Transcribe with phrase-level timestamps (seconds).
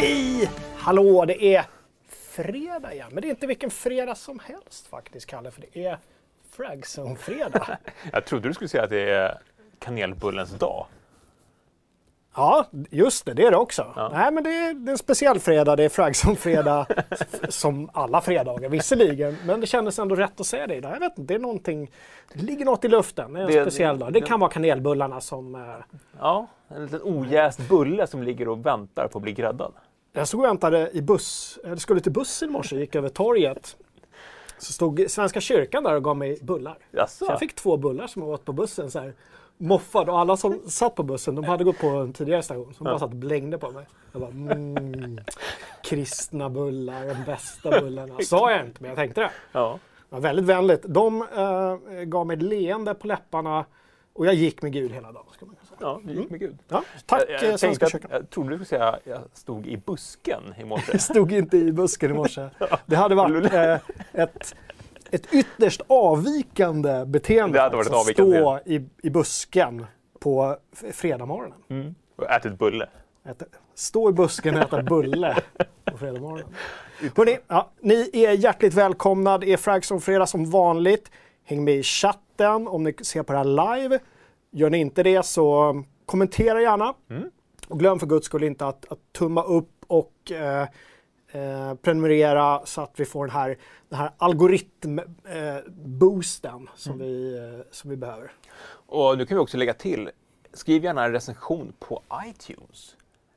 [0.00, 0.50] Hej!
[0.76, 1.64] Hallå, det är
[2.08, 3.08] fredag igen.
[3.12, 5.98] Men det är inte vilken fredag som helst faktiskt, Kalle, för det är
[6.50, 7.78] Fragzone-fredag.
[8.12, 9.38] Jag trodde du skulle säga att det är
[9.78, 10.86] kanelbullens dag.
[12.34, 13.92] Ja, just det, det är det också.
[13.96, 14.10] Ja.
[14.14, 16.86] Nej, men det är, det är en speciell fredag, det är Fragzone-fredag
[17.48, 19.36] som alla fredagar visserligen.
[19.44, 20.92] Men det kändes ändå rätt att säga det idag.
[20.92, 21.90] Jag vet inte, det är någonting,
[22.32, 23.32] det ligger något i luften.
[23.32, 24.12] Det är en det, speciell dag.
[24.12, 25.54] Det kan vara kanelbullarna som...
[25.54, 25.98] Eh...
[26.18, 29.72] Ja, en liten ojäst bulle som ligger och väntar på att bli gräddad.
[30.12, 33.76] Jag stod och väntade i buss, jag skulle till bussen i morse, gick över torget.
[34.58, 36.78] Så stod Svenska kyrkan där och gav mig bullar.
[36.90, 37.24] Jaså?
[37.24, 38.90] Så jag fick två bullar som jag åt på bussen.
[38.90, 39.14] Så här
[39.56, 42.86] moffad och alla som satt på bussen de hade gått på en tidigare station som
[42.86, 42.92] ja.
[42.92, 43.86] bara satt och blängde på mig.
[44.12, 45.20] Jag bara mm,
[45.84, 48.14] kristna bullar, de bästa bullarna.
[48.22, 49.30] Sa jag inte men jag tänkte det.
[49.52, 49.78] Ja.
[50.08, 50.82] Det var väldigt vänligt.
[50.82, 53.64] De äh, gav mig ett leende på läpparna
[54.12, 55.26] och jag gick med Gud hela dagen.
[55.32, 55.56] Ska man.
[55.80, 56.58] Ja, du gick med Gud.
[56.68, 58.10] Ja, tack jag, jag Svenska kyrkan.
[58.12, 60.84] Jag trodde du skulle säga att jag stod i busken i morse.
[60.92, 62.48] jag stod inte i busken i morse.
[62.86, 63.76] Det hade varit äh,
[64.12, 64.54] ett
[65.10, 67.58] ett ytterst avvikande beteende.
[67.58, 69.86] Det hade varit att stå i, i busken
[70.18, 70.56] på
[70.92, 71.58] fredagmorgonen.
[71.68, 71.94] Mm.
[72.16, 72.86] Och ätit bulle.
[73.24, 73.44] Äta,
[73.74, 75.36] stå i busken och äta bulle
[75.84, 76.46] på fredagmorgonen.
[77.16, 79.38] Hörrni, ja, ni är hjärtligt välkomna.
[79.38, 81.10] Det är Fragson Fredag som vanligt.
[81.44, 83.98] Häng med i chatten om ni ser på det här live.
[84.50, 86.94] Gör ni inte det så kommentera gärna.
[87.10, 87.30] Mm.
[87.68, 90.68] Och glöm för guds skull inte att, att tumma upp och eh,
[91.32, 97.06] eh, prenumerera så att vi får den här, den här algoritmboosten eh, som, mm.
[97.06, 98.32] vi, eh, som vi behöver.
[98.70, 100.10] Och nu kan vi också lägga till,
[100.52, 102.96] skriv gärna en recension på iTunes.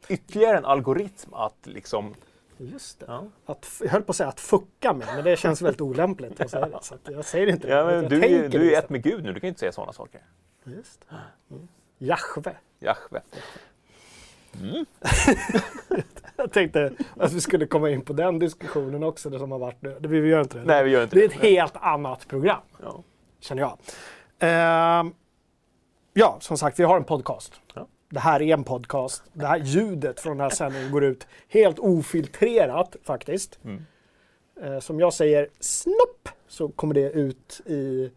[0.09, 2.13] Ytterligare en algoritm att liksom
[2.57, 3.05] Just det.
[3.07, 3.27] Ja.
[3.45, 6.49] Att, jag höll på att säga att fucka med, men det känns väldigt olämpligt att
[6.49, 6.79] säga det.
[6.81, 9.47] Så jag säger inte ja, du, är, du är ett med Gud nu, du kan
[9.47, 10.21] inte säga sådana saker.
[10.63, 11.15] Just det.
[11.55, 11.67] Mm.
[11.97, 12.55] Jahve.
[12.79, 13.21] Jahve.
[14.61, 14.85] Mm.
[16.35, 19.81] jag tänkte att vi skulle komma in på den diskussionen också, det som har varit
[19.81, 19.97] nu.
[19.99, 20.65] Det, vi gör inte det.
[20.65, 21.21] Nej, vi gör inte det.
[21.21, 23.03] är ett helt annat program, ja.
[23.39, 23.77] känner jag.
[24.43, 25.11] Uh,
[26.13, 27.61] ja, som sagt, vi har en podcast.
[27.73, 27.87] Ja.
[28.09, 29.23] Det här är en podcast.
[29.33, 33.59] Det här ljudet från den här sändningen går ut helt ofiltrerat faktiskt.
[33.63, 33.85] Mm.
[34.63, 38.11] Uh, som jag säger snopp så kommer det ut i,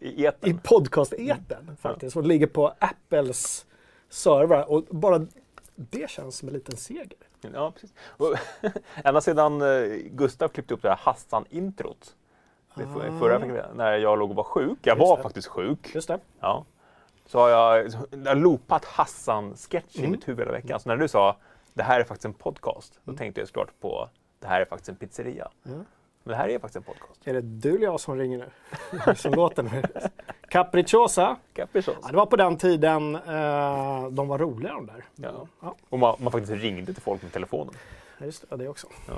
[0.00, 1.76] I, i podcast-eten mm.
[1.76, 2.16] faktiskt.
[2.16, 3.66] Och ligger på Apples
[4.08, 4.70] servrar.
[4.70, 5.26] Och bara
[5.74, 7.12] det känns som en liten seger.
[7.40, 7.92] Ja, precis.
[8.94, 12.16] ända sedan eh, Gustav klippte upp det här Hassan-introt
[12.68, 13.18] ah.
[13.18, 14.78] förra veckan när jag låg och var sjuk.
[14.82, 15.22] Jag Just var det.
[15.22, 15.94] faktiskt sjuk.
[15.94, 16.18] Just det.
[16.40, 16.64] Ja.
[17.26, 20.08] Så har jag, jag har loopat Hassan-sketch mm.
[20.08, 20.80] i mitt huvud hela veckan.
[20.80, 21.36] Så när du sa
[21.74, 23.18] det här är faktiskt en podcast, då mm.
[23.18, 25.48] tänkte jag såklart på det här är faktiskt en pizzeria.
[25.66, 25.84] Mm.
[26.28, 27.20] Men det här är faktiskt en podcast.
[27.24, 29.14] Är det du eller jag som ringer nu?
[29.16, 29.82] som låter nu?
[30.48, 31.36] Capricciosa.
[31.52, 31.98] Capricciosa.
[32.02, 35.04] Ja, det var på den tiden eh, de var roliga de där.
[35.16, 35.46] Ja.
[35.60, 35.74] ja.
[35.88, 37.74] Och man, man, faktiskt ringde till folk med telefonen.
[38.18, 38.86] Just det, det också.
[39.06, 39.14] Ja.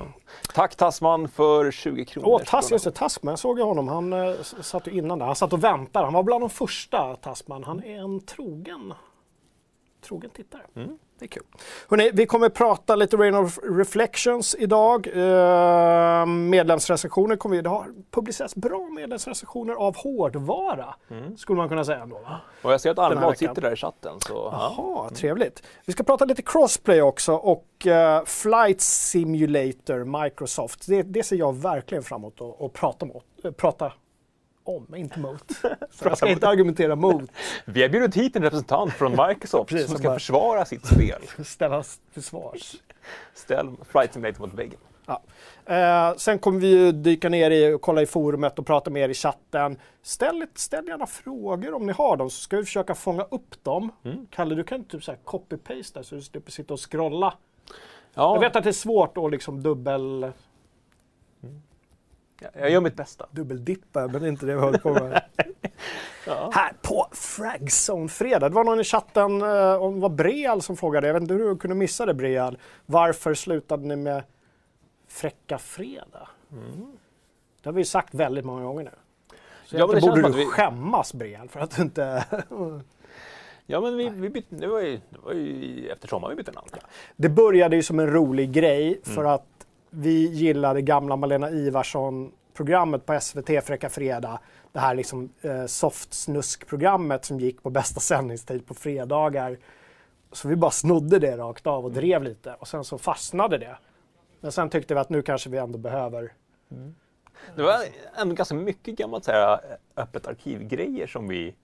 [0.54, 2.28] Tack Tasman för 20 kronor.
[2.28, 3.88] Åh, Tass, just det, Tasman, jag såg ju honom.
[3.88, 5.26] Han eh, satt ju innan där.
[5.26, 6.06] Han satt och väntade.
[6.06, 7.64] Han var bland de första Tasman.
[7.64, 8.94] Han är en trogen,
[10.00, 10.62] trogen tittare.
[10.76, 10.98] Mm.
[11.20, 11.42] Det är kul.
[11.88, 15.06] Hörrni, vi kommer prata lite Rain of Reflections idag.
[15.16, 17.62] Uh, medlemsrecensioner kommer vi...
[17.62, 20.94] Det har publicerats bra medlemsrecensioner av hårdvara.
[21.10, 21.36] Mm.
[21.36, 22.20] Skulle man kunna säga ändå.
[22.62, 24.20] Och jag ser att Almblad sitter där i chatten.
[24.20, 25.02] Så, Jaha, ja.
[25.02, 25.14] mm.
[25.14, 25.62] trevligt.
[25.84, 30.86] Vi ska prata lite crossplay också och uh, Flight Simulator Microsoft.
[30.86, 33.92] Det, det, ser jag verkligen fram emot att prata, mot, uh, prata
[34.76, 35.50] om, inte mot.
[35.90, 37.30] Så jag ska inte argumentera mot.
[37.64, 40.18] Vi har bjudit hit en representant från Microsoft Precis, som ska bara...
[40.18, 41.22] försvara sitt spel.
[41.44, 42.76] Ställas till svars.
[43.34, 44.80] Ställ Flight Simulator mot väggen.
[45.06, 45.22] Ja.
[45.74, 49.08] Eh, sen kommer vi dyka ner i och kolla i forumet och prata med er
[49.08, 49.78] i chatten.
[50.02, 53.92] Ställ, ställ gärna frågor om ni har dem så ska vi försöka fånga upp dem.
[54.04, 54.26] Mm.
[54.30, 57.34] Kalle, du kan typ så copy-paste så du slipper sitta och scrolla.
[58.14, 58.34] Ja.
[58.34, 60.32] Jag vet att det är svårt att liksom dubbel
[62.52, 63.26] jag gör mitt bästa.
[63.30, 65.22] Dubbeldippa, men det är inte det vi håller på med.
[66.26, 66.50] ja.
[66.54, 68.48] Här på Fragzone-fredag.
[68.48, 71.34] Det var någon i chatten, eh, om det var Breal som frågade, jag vet inte
[71.34, 72.58] hur du kunde missa det Breal.
[72.86, 74.22] Varför slutade ni med
[75.08, 76.28] Fräcka Fredag?
[76.52, 76.92] Mm.
[77.62, 78.90] Det har vi sagt väldigt många gånger nu.
[79.64, 80.46] Så ja, men det borde du vi...
[80.46, 82.24] skämmas Breal för att du inte...
[83.66, 86.52] Ja, men vi, vi bytte, det, var ju, det var ju efter sommaren vi bytte
[86.52, 86.68] namn.
[87.16, 89.32] Det började ju som en rolig grej för mm.
[89.32, 89.59] att
[89.90, 94.40] vi gillade gamla Malena Ivarsson-programmet på SVT Fräcka Fredag.
[94.72, 99.58] Det här liksom eh, softsnusk-programmet som gick på bästa sändningstid på fredagar.
[100.32, 103.78] Så vi bara snodde det rakt av och drev lite och sen så fastnade det.
[104.40, 106.32] Men sen tyckte vi att nu kanske vi ändå behöver
[106.70, 106.94] mm.
[107.56, 107.76] Det var
[108.16, 109.60] ändå ganska mycket gammalt så här,
[109.96, 111.54] öppet arkivgrejer som vi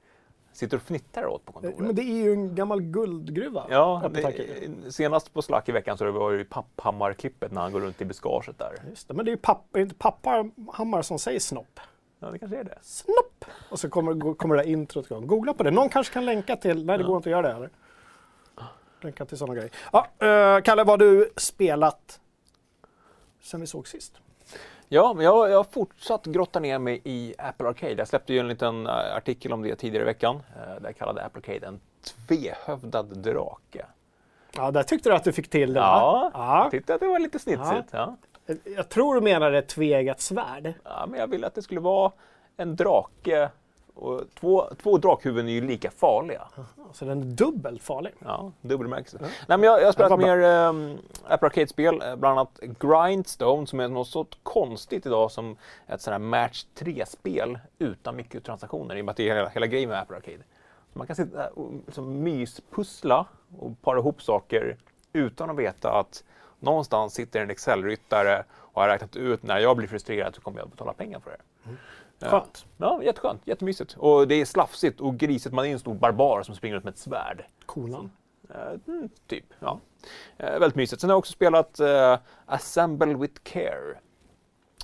[0.56, 1.78] sitter och fnittrar åt på kontoret.
[1.78, 3.66] Men det är ju en gammal guldgruva.
[3.70, 7.72] Ja, det, senast på Slack i veckan så det var det ju Papphammar-klippet när han
[7.72, 8.72] går runt i buskaget där.
[8.90, 11.80] Just det, men det är ju papp, är inte Papphammar som säger snopp.
[12.18, 12.78] Ja, det kanske är det.
[12.82, 13.44] Snopp!
[13.70, 15.26] Och så kommer, kommer det där introt igång.
[15.26, 15.70] Googla på det.
[15.70, 16.86] Någon kanske kan länka till...
[16.86, 17.70] Nej, det går inte att göra det heller.
[19.00, 19.70] Länka till sådana grejer.
[19.92, 22.20] Ja, eh, Kalle, vad har du spelat
[23.42, 24.20] sen vi såg sist?
[24.88, 27.92] Ja, men jag, jag har fortsatt grotta ner mig i Apple Arcade.
[27.94, 30.36] Jag släppte ju en liten eh, artikel om det tidigare i veckan.
[30.36, 33.86] eh, Där jag kallade Apple Arcade en tvehövdad drake.
[34.56, 36.60] Ja, där tyckte du att du fick till det, Ja, va?
[36.62, 37.88] jag tyckte att det var lite snitsigt.
[37.90, 38.16] Ja.
[38.46, 38.54] ja.
[38.76, 40.74] Jag tror du menar ett tveeggat svärd.
[40.84, 42.12] Ja, men jag ville att det skulle vara
[42.56, 43.50] en drake.
[43.98, 46.42] Och två, två drakhuvuden är ju lika farliga.
[46.92, 48.12] Så den är dubbelt farlig.
[48.18, 49.18] Ja, dubbelbemärkelse.
[49.20, 53.66] Nej, men jag, jag har spelat Ja, mer um, Apple Arcade-spel, eh, bland annat Grindstone
[53.66, 55.56] som är något så konstigt idag som
[55.86, 59.66] ett sånt här Match 3-spel utan mikrotransaktioner i och med att det är hela, hela
[59.66, 60.42] grejen med Apple Arcade.
[60.92, 63.26] Så man kan sitta och liksom myspussla
[63.58, 64.76] och para ihop saker
[65.12, 66.24] utan att veta att
[66.60, 70.68] någonstans sitter en Excel-ryttare och har räknat ut när jag blir frustrerad så kommer jag
[70.68, 71.38] betala pengar för det.
[71.62, 71.70] Ja.
[72.20, 72.66] Skönt.
[72.76, 73.96] Ja, jätteskönt, jättemysigt.
[73.98, 75.54] Och det är slafsigt och grisigt.
[75.54, 77.44] Man är en stor barbar som springer runt med ett svärd.
[77.66, 78.10] Konan.
[78.50, 79.80] Eh, mm, typ, ja.
[80.36, 81.00] Eh, väldigt mysigt.
[81.00, 83.98] Sen har jag också spelat eh, Assemble with Care.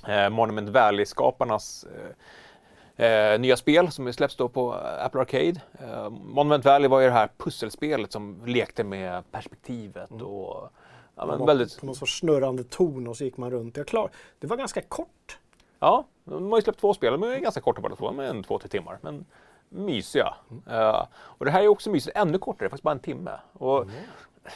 [0.07, 1.85] Eh, Monument Valley-skaparnas
[2.97, 5.61] eh, eh, nya spel som släpps då på Apple Arcade.
[5.79, 10.69] Eh, Monument Valley var ju det här pusselspelet som lekte med perspektivet och
[11.15, 13.77] ja, men väldigt, På någon sorts snurrande ton och så gick man runt.
[13.77, 14.11] Jag klar.
[14.39, 15.37] Det var ganska kort.
[15.79, 17.11] Ja, de har ju släppt två spel.
[17.11, 18.99] De är ganska korta båda två, med en två, tre timmar.
[19.01, 19.25] Men
[19.69, 20.33] mysiga.
[20.69, 23.31] Eh, och det här är också mysigt, ännu kortare, faktiskt bara en timme.
[23.53, 23.85] Och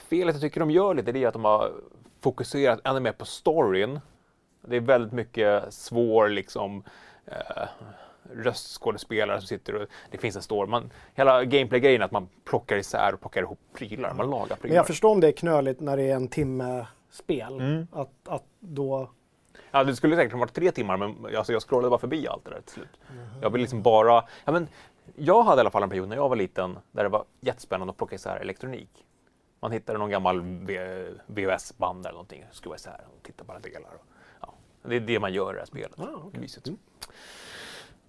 [0.10, 1.72] felet jag tycker de gör lite, det är att de har
[2.22, 4.00] fokuserat ännu mer på storyn.
[4.62, 6.84] Det är väldigt mycket svår liksom
[7.26, 7.68] eh,
[8.34, 10.70] röstskådespelare som sitter och det finns en story.
[10.70, 14.14] Man, hela gameplay-grejen är att man plockar isär och plockar ihop prylar.
[14.14, 14.60] Man lagar prylar.
[14.62, 17.54] Men jag förstår om det är knöligt när det är en timme spel.
[17.54, 17.88] Mm.
[17.92, 19.10] Att, att då...
[19.72, 22.46] Ja, det skulle säkert ha varit tre timmar, men alltså, jag scrollade bara förbi allt
[22.46, 23.00] det där till slut.
[23.42, 24.24] Jag vill liksom bara...
[24.46, 24.68] Ja, men,
[25.16, 27.92] jag hade i alla fall en period när jag var liten där det var jättespännande
[27.92, 29.06] att plocka isär elektronik.
[29.60, 30.42] Man hittade någon gammal
[31.28, 33.90] VHS-band eller någonting, skruva isär och titta på alla delar.
[33.90, 34.06] Och,
[34.42, 34.54] ja,
[34.84, 36.00] det är det man gör i det här spelet.
[36.00, 36.40] Ah, okej.
[36.40, 36.68] Mysigt.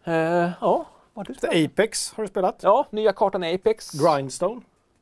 [0.05, 1.73] Eh, ja, vad har du spelat?
[1.73, 2.61] Apex har du spelat.
[2.63, 3.93] Ja, nya kartan Apex.
[3.93, 4.61] Grindstone.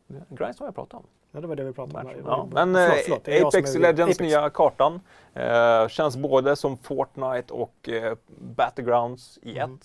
[0.09, 1.07] Grindstone har jag pratat om.
[1.37, 2.23] Ja, det var det vi pratade om.
[2.25, 2.67] Ja, där.
[2.67, 4.21] men Förlåt, eh, förlåt, Apex Legends Apex.
[4.21, 5.01] nya kartan
[5.35, 9.65] eh, känns både som Fortnite och eh, Battlegrounds i ett.
[9.65, 9.79] Mm.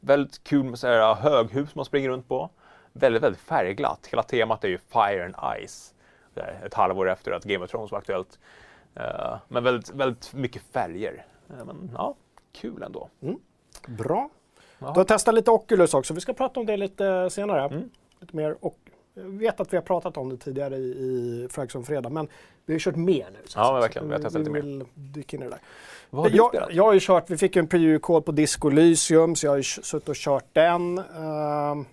[0.00, 2.50] Väldigt kul med så här höghus man springer runt på.
[2.92, 4.06] Väldigt, väldigt färgglatt.
[4.06, 5.34] Hela temat är ju Fire and
[5.66, 5.94] Ice.
[6.34, 8.38] Det är ett halvår efter att Game of Thrones var aktuellt.
[8.94, 11.26] Eh, men väldigt, väldigt mycket färger.
[11.50, 12.14] Eh, men ja,
[12.52, 13.08] kul ändå.
[13.86, 14.28] Bra.
[14.78, 14.92] Jaha.
[14.92, 16.14] Du har testat lite Oculus också.
[16.14, 17.64] Vi ska prata om det lite senare.
[17.64, 17.90] Mm.
[18.20, 18.56] Lite mer.
[18.60, 18.78] Och
[19.16, 22.28] jag vet att vi har pratat om det tidigare i, i Frags om fredag, men
[22.66, 23.38] vi har kört mer nu.
[23.44, 24.08] så Ja, men verkligen.
[24.08, 24.60] Vi har testat lite mer.
[24.62, 25.60] vill dyka in i det där.
[26.10, 26.72] Vad har du jag, spelat?
[26.72, 29.56] jag har ju kört, vi fick ju en preview-kod på Disco Elysium, så jag har
[29.56, 30.98] ju suttit och kört den.
[30.98, 31.84] ehm,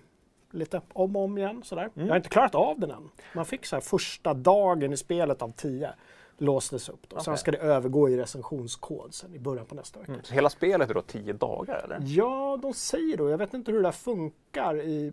[0.50, 1.90] lite om och om igen sådär.
[1.94, 3.10] Jag har inte klarat av den än.
[3.34, 5.90] Man fick så här första dagen i spelet av 10
[6.38, 7.08] låstes upp.
[7.08, 7.20] Då.
[7.20, 7.38] Sen Okej.
[7.40, 10.12] ska det övergå i recensionskod sen i början på nästa vecka.
[10.12, 10.24] Mm.
[10.24, 11.98] Så hela spelet är då tio dagar eller?
[12.02, 13.30] Ja, de säger då.
[13.30, 15.12] Jag vet inte hur det där funkar i,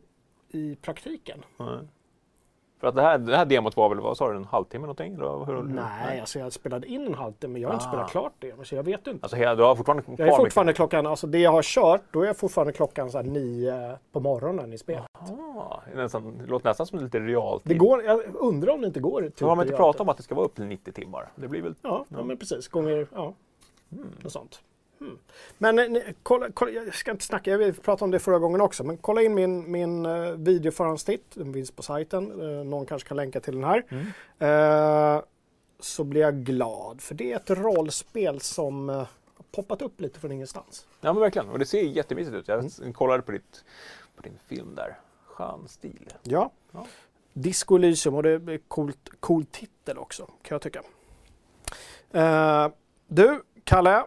[0.52, 1.44] i praktiken.
[1.60, 1.88] Mm.
[2.82, 5.14] För att det här, det här demot var väl, vad sa du, en halvtimme någonting?
[5.14, 7.90] Eller hur, Nej, alltså jag spelade in en halvtimme, men jag har inte Ah.
[7.90, 8.54] spelat klart det.
[8.68, 9.24] Så jag vet inte.
[9.26, 12.02] Alltså hela, du har fortfarande Jag är kvar fortfarande klockan, alltså det jag har kört,
[12.12, 15.04] då är jag fortfarande klockan så här nio på morgonen i spelet.
[15.14, 17.70] Ah, det är nästan, det låter nästan som lite realtid.
[17.72, 19.22] Det går, jag undrar om det inte går.
[19.22, 21.32] Typ har man inte i pratat om att det ska vara upp till 90 timmar?
[21.36, 21.76] Det blir väl...
[21.82, 22.68] Ja, ja, men precis.
[22.68, 23.34] Gånger, ja.
[24.24, 24.62] Något sånt.
[25.02, 25.18] Mm.
[25.58, 28.84] Men eh, kolla, kolla, jag ska inte snacka, vi pratade om det förra gången också,
[28.84, 31.26] men kolla in min, min uh, videoförhandstitt.
[31.34, 32.42] Den finns på sajten.
[32.42, 33.84] Eh, någon kanske kan länka till den här.
[34.40, 35.24] Eh,
[35.80, 40.20] så blir jag glad, för det är ett rollspel som eh, har poppat upp lite
[40.20, 40.88] från ingenstans.
[41.02, 42.48] Ja men verkligen, och det ser jättemysigt ut.
[42.48, 42.94] Jag Mm.
[42.94, 43.64] kollade på, ditt,
[44.16, 45.00] på din film där.
[45.26, 46.14] Skön stil.
[46.24, 46.52] Ja.
[46.72, 46.88] Ja.
[47.34, 50.82] Disco Elysium och det är coolt, cool titel också, kan jag tycka.
[52.12, 52.68] Eh,
[53.08, 54.04] du, Kalle.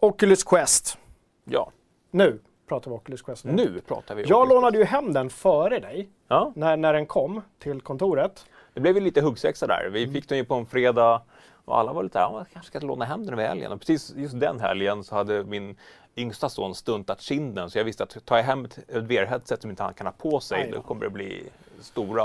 [0.00, 0.98] Oculus Quest.
[1.44, 1.70] Ja,
[2.10, 2.38] Nu
[2.68, 3.44] pratar vi Oculus Quest.
[3.44, 4.22] nu pratar vi.
[4.26, 8.46] Jag lånade ju hem den före dig, Ja, när, när den kom till kontoret.
[8.74, 9.88] det blev ju lite huggsexa där.
[9.92, 10.14] Vi Mm.
[10.14, 11.22] fick den ju på en fredag
[11.64, 13.72] och alla var lite "Ja, jag kanske ska låna hem den över helgen.
[13.72, 15.76] Och precis just den helgen så hade min
[16.16, 19.82] yngsta son stuntat kinden så jag visste att tar jag hem ett VR-headset som inte
[19.82, 20.82] han kan ha på sig Aj då.
[20.82, 21.42] kommer det bli
[21.80, 22.24] stora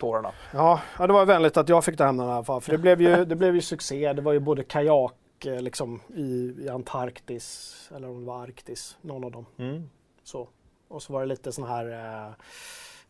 [0.00, 0.30] tårarna.
[0.52, 2.60] Ja, ja, det var vänligt att jag fick ta hem den i alla fall.
[2.60, 4.12] För det blev ju, det blev ju succé.
[4.12, 5.12] Det var ju både kajak
[5.46, 9.46] eh, liksom, i, i Antarktis, eller om det var Arktis, någon av dem.
[9.56, 9.90] Mm.
[10.22, 10.48] Så.
[10.88, 12.26] Och så var det lite sån här, eh,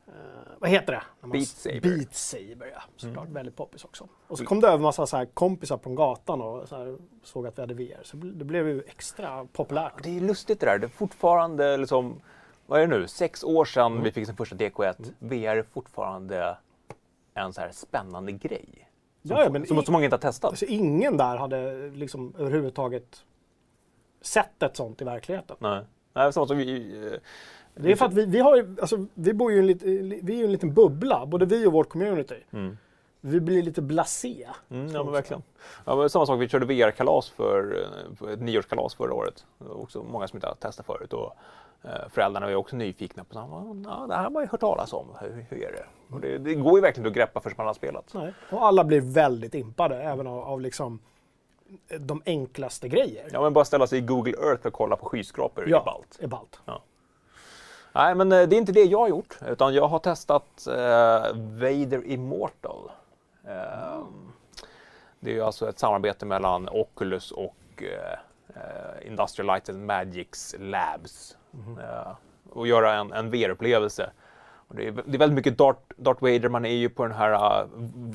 [0.07, 0.13] eh,
[0.59, 1.03] vad heter det?
[1.21, 1.81] När Beat Saber.
[1.81, 2.83] Beat Saber, ja.
[2.97, 4.09] Såklart väldigt poppis också.
[4.27, 7.47] Och så kom det över massa så här kompisar från gatan och så här, såg
[7.47, 8.01] att vi hade VR.
[8.03, 10.03] Så det blev ju extra populärt.
[10.03, 10.79] Det är lustigt det där.
[10.79, 12.21] Det är fortfarande liksom,
[12.67, 14.05] vad är det nu, sex år sedan Mm.
[14.05, 15.13] vi fick sin första DK1.
[15.19, 16.57] VR är fortfarande
[17.35, 18.86] en så här spännande grej.
[19.27, 20.49] Som, Ja, men som så många inte har testat.
[20.51, 23.25] Alltså, ingen där hade liksom överhuvudtaget
[24.21, 25.57] sett ett sånt i verkligheten.
[25.59, 25.85] Nej.
[26.13, 27.19] Nej, samma som vi, eh,
[27.75, 29.83] Det är för att vi, vi, har alltså, vi bor ju i en, lit,
[30.23, 32.45] vi är en liten bubbla, både vi och vårt community.
[32.51, 32.79] Mm.
[33.21, 34.49] Vi blir lite blasé.
[34.69, 35.43] Mm, ja, men verkligen.
[35.85, 39.47] Ja, men samma sak, vi körde VR-kalas för, eh, för ett nyårskalas förra året.
[39.59, 41.13] Också många som inte har testat förut.
[41.13, 41.33] Och, eh,
[42.11, 43.35] föräldrarna var ju också nyfikna på
[43.87, 45.07] ja, det här har man ju hört talas om.
[45.21, 46.15] Hur, hur är det?
[46.15, 46.39] Och det?
[46.39, 48.15] Det går ju verkligen att greppa förrän man har spelat.
[48.15, 48.33] Nej.
[48.51, 50.99] Och alla blir väldigt impade, även av, av liksom
[51.99, 53.29] de enklaste grejer.
[53.33, 56.19] Ja, men bara ställa sig i Google Earth och kolla på skyskrapor är ballt.
[56.21, 56.61] är ballt.
[57.93, 60.75] Nej, men eh, det är inte det jag har gjort, utan jag har testat eh,
[61.35, 62.91] Vader Immortal.
[63.45, 64.03] Eh,
[65.21, 68.19] Det är ju alltså ett samarbete mellan Oculus och eh,
[68.49, 71.36] eh, Industrial Light and Magics Labs.
[71.81, 72.13] Eh,
[72.51, 74.11] och göra en, en VR-upplevelse.
[74.69, 77.33] Det, är, det är väldigt mycket Darth, Darth Vader, man är ju på den här
[77.63, 77.67] uh,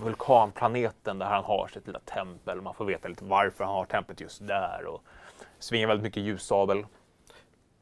[0.04, 2.62] vulkanplaneten där han har sitt lilla tempel.
[2.62, 4.86] Man får veta lite varför han har templet just där.
[4.86, 5.04] Och
[5.60, 6.86] svingar väldigt mycket ljussabel.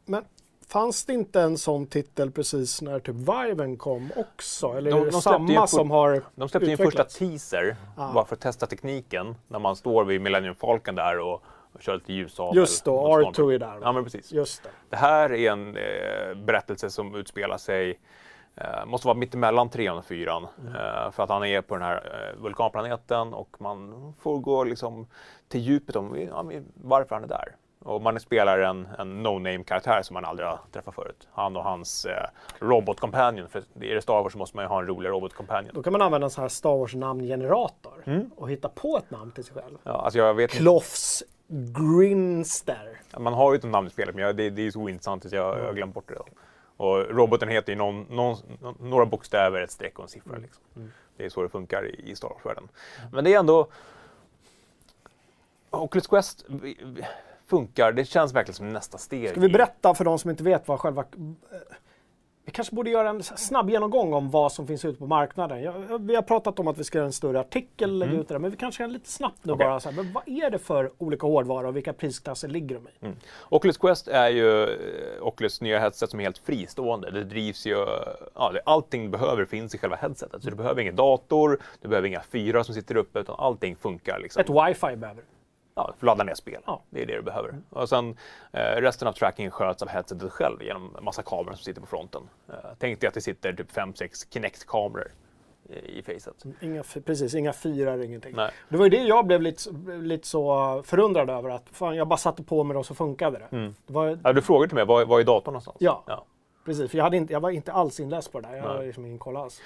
[0.05, 0.25] Men
[0.67, 4.67] fanns det inte en sån titel precis när typ Viven kom också?
[4.67, 8.13] Eller De- är det de samma som har De släppte ju en första teaser Ah.
[8.13, 11.93] bara för att testa tekniken när man står vid Millennium Falcon där och, och kör
[11.93, 12.57] lite ljussabel.
[12.57, 13.55] Just då, mot R2 stormen.
[13.55, 13.79] är där.
[13.81, 14.31] Ja, men precis.
[14.31, 14.69] Just det.
[14.89, 17.99] Det här är en eh, berättelse som utspelar sig,
[18.55, 20.47] eh, måste vara mittemellan trean och fyran.
[20.61, 20.75] Mm.
[20.75, 25.07] Eh, för att han är på den här eh, vulkanplaneten och man får gå liksom
[25.47, 27.55] till djupet om ja, varför han är där.
[27.79, 31.27] Och man spelar en, en no-name-karaktär som man aldrig har träffat förut.
[31.31, 32.25] Han och hans eh,
[32.59, 33.47] robot-companion.
[33.47, 35.71] För är det Star Wars så måste man ju ha en rolig robot-companion.
[35.73, 38.31] Då kan man använda en sån här Star Wars namngenerator Mm.
[38.35, 39.77] och hitta på ett namn till sig själv.
[39.83, 40.51] Ja, alltså jag vet.
[40.51, 43.01] Kloffs Grinster.
[43.17, 45.31] Man har ju ett namn i spelet men jag, det, det är så ointressant att
[45.31, 46.15] jag, har glömt bort det.
[46.15, 46.25] Då.
[46.77, 48.37] Och roboten heter ju någon, någon,
[48.79, 50.37] några bokstäver, ett streck och en siffra.
[50.37, 50.63] Liksom.
[51.17, 52.69] Det är så det funkar i, i Star Wars-världen.
[53.11, 53.67] Men det är ändå...
[55.71, 56.45] Oculus Quest
[57.49, 59.29] funkar, det känns verkligen som nästa steg.
[59.29, 61.01] Ska vi berätta för de som inte vet vad själva...
[61.01, 61.57] eh,
[62.45, 65.61] Vi kanske borde göra en snabb genomgång om vad som finns ute på marknaden.
[65.61, 68.33] Jag, vi har pratat om att vi ska göra en större artikel, lägga ut det
[68.33, 69.55] där, men vi kanske kan lite snabbt nu Mm.
[69.55, 69.67] Okej.
[69.67, 72.87] bara så här, men vad är det för olika hårdvara och vilka prisklasser ligger de
[72.87, 73.05] i?
[73.05, 73.17] Mm.
[73.49, 74.69] Oculus Quest är ju eh,
[75.21, 77.11] Oculus nya headset som är helt fristående.
[77.11, 77.85] Det drivs ju,
[78.35, 80.43] ja, allting du behöver finns i själva headsetet.
[80.43, 84.19] Så du behöver ingen dator, du behöver inga fyrar som sitter uppe, utan allting funkar.
[84.19, 84.39] Liksom.
[84.41, 85.27] Ett wifi behöver du.
[85.79, 86.61] Ja, ladda ner spel.
[86.65, 86.81] Ja.
[86.89, 87.55] Det är det du behöver.
[87.69, 88.17] Och sen
[88.51, 91.87] eh, resten av trackingen sköts av headsetet själv genom en massa kameror som sitter på
[91.87, 92.21] fronten.
[92.49, 95.11] Eh, tänk dig att det sitter typ 5-6 Kinect-kameror
[95.69, 96.45] i, facet.
[96.61, 98.35] Inga, precis, inga fyrar, ingenting.
[98.35, 98.51] Nej.
[98.69, 99.69] Det var ju det jag blev lite,
[100.01, 101.49] lite så förundrad över.
[101.49, 103.57] Att fan, jag bara satte på mig det och så funkade det.
[103.57, 103.75] Mm.
[103.87, 105.77] det var, Ja, du frågade till mig, var, var är datorn någonstans?
[105.79, 106.03] Ja.
[106.07, 106.25] ja.
[106.69, 108.55] Precis, för jag, hade inte, jag var inte alls inläst på det där.
[108.55, 109.61] Jag hade liksom ingen koll alls.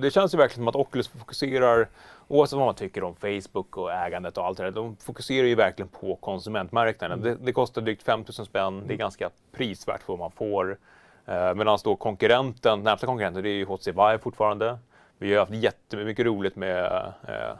[0.00, 1.88] Det känns ju verkligen som att Oculus fokuserar,
[2.28, 5.54] oavsett vad man tycker om Facebook och ägandet och allt det där, de fokuserar ju
[5.54, 7.22] verkligen på konsumentmarknaden.
[7.22, 10.78] Det, det kostar drygt 5000 spänn, det är ganska prisvärt för vad man får.
[11.26, 14.78] Eh, Medan då konkurrenten, närmsta konkurrenten, det är ju HTC Vive fortfarande.
[15.18, 16.84] Vi har haft jättemycket roligt med
[17.28, 17.56] eh,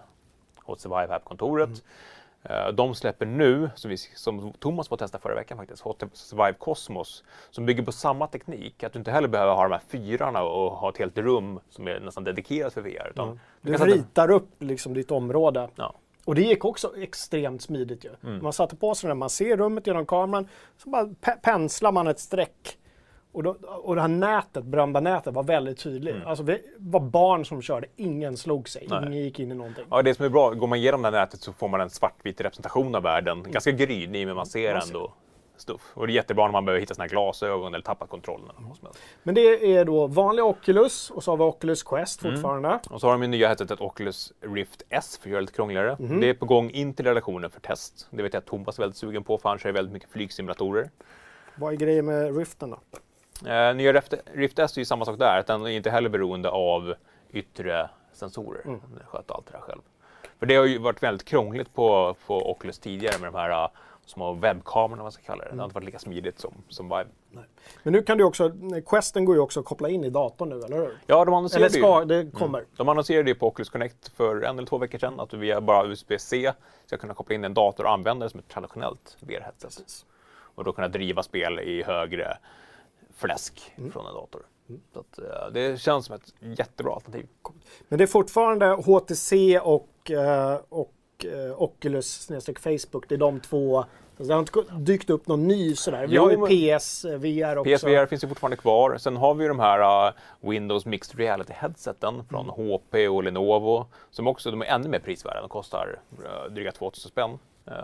[0.64, 1.70] HTC Vive här på kontoret.
[1.70, 1.76] Eh,
[2.74, 7.24] De släpper nu, som, vi, som Thomas var testa förra veckan faktiskt, HTC Vive Cosmos,
[7.50, 8.82] som bygger på samma teknik.
[8.84, 11.88] Att du inte heller behöver ha de här fyrarna och ha ett helt rum som
[11.88, 13.10] är nästan dedikerat för VR.
[13.10, 15.68] Utan Du du ritar upp liksom ditt område.
[15.76, 18.10] ja, Och det gick också extremt smidigt ju.
[18.22, 18.42] Mm.
[18.42, 22.06] Man satte på sig den, man ser rummet genom kameran, så bara pe- penslar man
[22.06, 22.78] ett streck.
[23.36, 26.16] Och, då, och det här nätet, berömda nätet, var väldigt tydligt.
[26.26, 29.02] Alltså vi var barn som körde, ingen slog sig, Mm.
[29.02, 29.12] Nej.
[29.12, 29.84] ingen gick in i någonting.
[29.90, 31.90] ja, det som är bra, går man igenom det här nätet så får man en
[31.90, 33.42] svartvit representation av världen.
[33.48, 34.88] Ganska grynig, men man ser Man ser.
[34.94, 35.12] ändå
[35.56, 35.90] stuff.
[35.94, 38.50] Och det är jättebra när man behöver hitta sina glasögon eller tappa kontrollen.
[38.58, 38.82] Eller helst.
[39.22, 42.34] Men det är då vanliga Oculus och så har vi Oculus Quest Mm.
[42.36, 42.78] fortfarande.
[42.90, 45.52] Och så har de ju nya headsetet Oculus Rift S för att göra det lite
[45.52, 45.96] krångligare.
[46.20, 48.06] Det är på gång in till redaktionen för test.
[48.10, 50.90] Det vet jag att Thomas är väldigt sugen på för han kör väldigt mycket flygsimulatorer.
[51.58, 52.78] Vad är grejen med Riften då?
[53.46, 56.08] Eh, nya Rift, Rift S är ju samma sak där, att den är inte heller
[56.08, 56.94] beroende av
[57.30, 58.62] yttre sensorer.
[58.64, 58.80] Mm.
[58.94, 59.80] Den sköter allt det där själv.
[60.38, 63.68] För det har ju varit väldigt krångligt på, på Oculus tidigare med de här uh,
[64.06, 65.50] små webbkamerorna, vad man ska kalla det.
[65.50, 67.06] Det har inte varit lika smidigt som, som Vive.
[67.82, 68.52] Men nu kan du också,
[68.86, 70.98] Questen går ju också att koppla in i datorn nu, eller hur?
[71.06, 71.82] Ja, de annonserade Eller ju.
[71.82, 72.64] ska, det kommer.
[72.76, 75.60] De annonserade ju på Oculus Connect för en eller två veckor sedan att du via
[75.60, 76.52] bara USB-C
[76.86, 80.04] ska kunna koppla in en dator och använda det som ett traditionellt VR-headset.
[80.54, 82.38] Och då kunna driva spel i högre
[83.16, 83.92] fläsk Mm.
[83.92, 84.42] från en dator.
[84.92, 87.26] Så att, eh, det känns som ett jättebra alternativ.
[87.88, 90.92] Men det är fortfarande HTC och, eh, och
[91.24, 92.26] eh, Oculus
[92.58, 93.08] Facebook.
[93.08, 93.84] Det är de två.
[94.16, 96.06] Det har inte dykt upp någon ny sådär.
[96.06, 97.70] Vi Jo, har ju PSVR också.
[97.70, 98.98] PSVR finns ju fortfarande kvar.
[98.98, 100.14] Sen har vi ju de här uh,
[100.50, 103.86] Windows Mixed Reality headseten från HP och Lenovo.
[104.10, 105.40] Som också de är ännu mer prisvärda.
[105.40, 107.38] De kostar uh, dryga 2000 spänn.
[107.68, 107.74] Uh,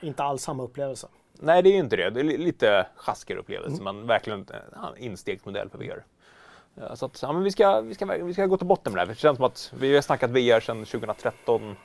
[0.00, 1.08] Inte alls samma upplevelse.
[1.40, 2.10] Nej, det är ju inte det.
[2.10, 6.04] Det är li- lite sjaskigare upplevelse, men verkligen en instegsmodell för VR.
[6.74, 8.96] Ja, Så att, ja, men vi, ska, vi, ska, vi ska gå till botten med
[8.98, 9.06] det här.
[9.06, 11.76] för Det känns som att vi har snackat VR sedan 2013.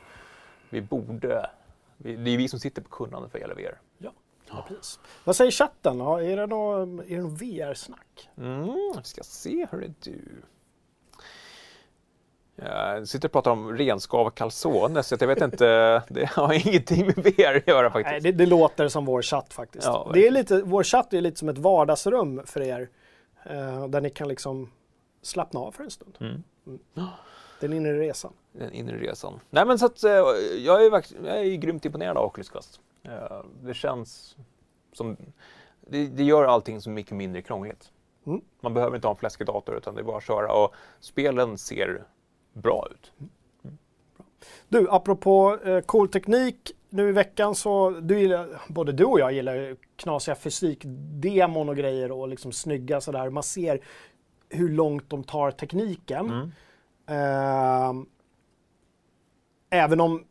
[0.70, 1.50] Vi borde...
[1.98, 3.80] vi- Det är vi som sitter på kunnande för hela VR.
[3.98, 4.12] Ja,
[4.50, 5.00] ja precis.
[5.24, 6.02] Vad säger chatten?
[6.02, 8.30] Är det något, är det något VR-snack?
[8.38, 8.66] Mm,
[8.98, 10.22] vi ska se hur det är du.
[12.56, 16.02] Jag sitter och pratar om renskav och calzone, så jag vet inte.
[16.10, 18.12] Det har ingenting med VR att göra faktiskt.
[18.12, 19.86] Nej, det, det låter som vår chatt faktiskt.
[19.86, 22.90] Ja, det är lite, vår chatt är lite som ett vardagsrum för er.
[23.46, 24.72] Eh, där ni kan liksom
[25.22, 26.18] slappna av för en stund.
[26.22, 26.44] Mm.
[27.60, 28.34] Den inre resan.
[28.52, 29.40] den inre resan.
[29.50, 30.12] Nej men så att eh,
[30.58, 30.92] jag är,
[31.26, 32.80] jag är grymt imponerad av Oculus Quest.
[33.04, 34.38] Eh, Det känns
[34.94, 35.18] som,
[35.88, 37.92] det, det gör allting så mycket mindre krångligt.
[38.26, 38.42] Mm.
[38.62, 41.58] Man behöver inte ha en fläskig dator utan det är bara att köra och spelen
[41.58, 42.04] ser
[42.54, 43.12] bra ut.
[44.70, 46.72] Du, apropå eh, cool teknik.
[46.90, 52.12] Nu i veckan så, du gillar, både du och jag gillar knasiga fysikdemon och grejer
[52.12, 53.30] och liksom snygga sådär.
[53.30, 53.80] Man ser
[54.50, 56.30] hur långt de tar tekniken.
[56.30, 56.52] Mm.
[57.08, 58.06] Ehm,
[59.70, 60.24] även om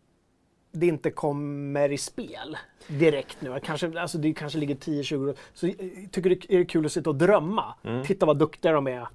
[0.73, 2.57] det inte kommer i spel
[2.89, 3.61] direkt nu.
[3.63, 5.35] Kanske, alltså det kanske ligger 10-20 år.
[5.53, 5.75] Så eh,
[6.11, 7.75] tycker det är det kul att sitta och drömma.
[7.85, 8.05] Mm.
[8.05, 9.09] Titta vad duktiga de är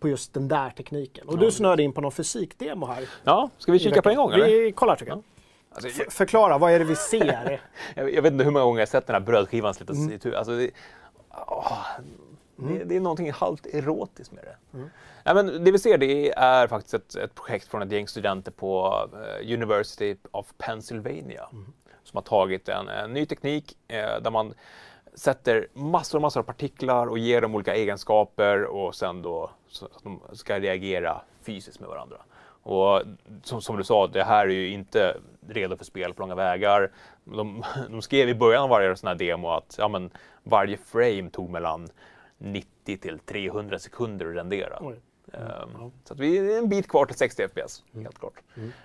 [0.00, 1.28] på just den där tekniken.
[1.28, 3.08] Och du snöade in på någon fysikdemo här.
[3.24, 4.46] Ja, ska vi kika på en gång eller?
[4.46, 5.22] Vi kollar tycker jag.
[5.70, 7.60] Alltså, förklara, vad är det vi ser?
[7.94, 10.12] jag, jag vet inte hur många gånger jag sett den här brödskivan slitas Mm.
[10.12, 10.34] i tur.
[10.34, 10.70] Alltså, det,
[11.46, 11.82] åh,
[12.56, 14.76] det, det är någonting halvt erotiskt med det.
[14.78, 14.90] Mm.
[15.24, 18.50] Nej, men det vi ser det är faktiskt ett, ett projekt från ett gäng studenter
[18.52, 21.48] på eh, University of Pennsylvania.
[21.52, 21.72] Mm.
[22.04, 24.54] Som har tagit en, en ny teknik eh, där man
[25.16, 29.84] sätter massor och massor av partiklar och ger dem olika egenskaper och sen då så
[29.84, 32.16] att de ska reagera fysiskt med varandra.
[32.62, 33.02] Och
[33.42, 35.16] som, som du sa, det här är ju inte
[35.48, 36.90] redo för spel på långa vägar.
[37.24, 40.10] De, de skrev i början av varje sån här demo att ja, men,
[40.42, 41.88] varje frame tog mellan
[42.38, 44.78] 90 till 300 sekunder att rendera.
[45.32, 48.04] Ehm, Så att vi är en bit kvar till 60 FPS, Mm.
[48.04, 48.34] helt klart.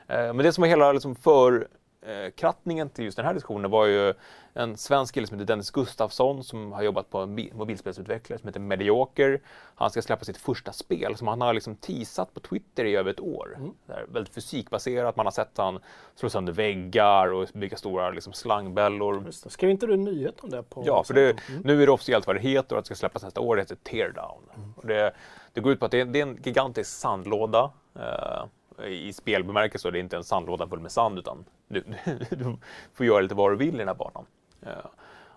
[0.07, 1.67] Ehm, men det som är hela liksom, för
[2.01, 4.13] eh, krattningen till just den här diskussionen var ju
[4.53, 8.47] en svensk kille som heter Dennis Gustafsson som har jobbat på en bi- mobilspelsutvecklare som
[8.47, 9.41] heter Medioker.
[9.75, 13.11] Han ska släppa sitt första spel som han har liksom teasat på Twitter i över
[13.11, 13.57] ett år.
[13.85, 15.79] Det är väldigt fysikbaserat, man har sett han
[16.15, 19.23] slå sönder väggar och bygga stora liksom, slangbällor.
[19.25, 19.49] Just det.
[19.49, 20.63] Skrev inte du en nyhet om det?
[20.63, 22.95] På Ja, för det, nu är det officiellt vad det heter och att det ska
[22.95, 23.55] släppas nästa år.
[23.55, 24.43] Det heter Teardown.
[24.75, 25.13] Och det,
[25.53, 28.43] det går ut på att det är, det är en gigantisk sandlåda eh,
[28.87, 29.91] i spelbemärkelse.
[29.91, 31.83] Det är inte en sandlåda full med sand utan du,
[32.29, 32.57] du
[32.93, 34.25] får göra lite vad du vill i den här banan.
[34.61, 34.85] Eh,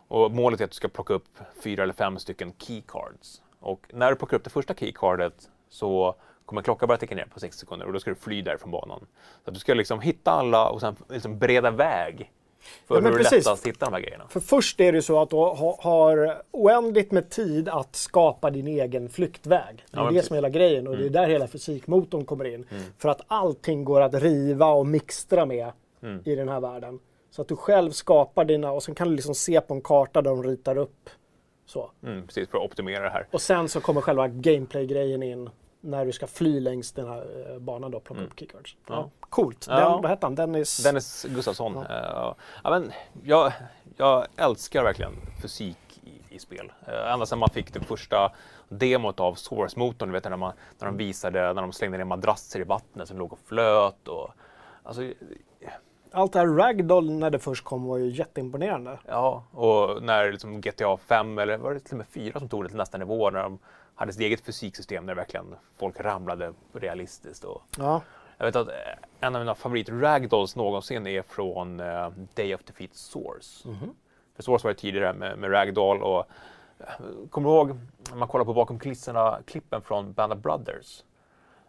[0.08, 3.42] och målet är att du ska plocka upp fyra eller fem stycken keycards.
[3.60, 6.14] Och när du plockar upp det första keycardet så
[6.46, 9.06] kommer klockan börja ticka ner på 60 sekunder och då ska du fly därifrån banan.
[9.44, 12.32] Så att du ska liksom hitta alla och sen liksom bereda väg
[12.86, 13.32] för Ja, hur det är precis.
[13.46, 14.24] lättast att hitta de här grejerna.
[14.28, 18.50] För först är det ju så att du ha, har oändligt med tid att skapa
[18.50, 19.84] din egen flyktväg.
[19.90, 20.26] Det är Ja, det precis.
[20.26, 22.66] som är hela grejen och det är där hela fysikmotorn kommer in.
[22.98, 25.72] För att allting går att riva och mixtra med
[26.24, 26.98] i den här världen.
[27.30, 30.22] Så att du själv skapar dina och sen kan du liksom se på en karta
[30.22, 31.10] där de ritar upp
[31.66, 31.90] så.
[32.02, 33.26] Mm, precis, för att optimera det här.
[33.32, 35.50] Och sen så kommer själva gameplay-grejen in
[35.84, 38.76] när du ska fly längs den här eh, banan då plocka upp keycards.
[38.86, 38.94] Ja.
[38.94, 39.10] Ja.
[39.20, 39.66] Coolt.
[39.66, 39.98] Den, Ja.
[40.02, 40.34] vad hette han?
[40.34, 40.76] Dennis?
[40.84, 41.76] Dennis Gustafsson.
[41.76, 42.92] eh, ja, men
[43.22, 43.52] jag,
[43.96, 46.72] jag älskar verkligen fysik i, i spel.
[46.88, 48.32] Uh, ända sedan man fick det första
[48.68, 52.60] demot av Source-motorn, du vet när, man, när de visade när de slängde ner madrasser
[52.60, 54.08] i vattnet som låg och flöt.
[54.08, 54.30] Och,
[54.82, 55.02] alltså,
[56.14, 58.98] Allt det här ragdoll när det först kom var ju jätteimponerande.
[59.08, 62.64] ja, och när liksom GTA 5 eller var det till och med 4 som tog
[62.64, 63.58] det till nästa nivå när de
[63.94, 67.44] hade sitt eget fysiksystem där verkligen folk ramlade realistiskt.
[67.44, 68.00] Och, Ja.
[68.38, 68.74] Jag vet att eh,
[69.20, 73.68] en av mina favorit ragdolls någonsin är från eh, Day of Defeat Source.
[74.36, 76.24] För Source var ju tidigare med, med ragdoll och
[76.78, 76.86] eh,
[77.30, 77.76] kommer du ihåg
[78.10, 81.04] när man kollar på bakom kulisserna klippen från Band of Brothers?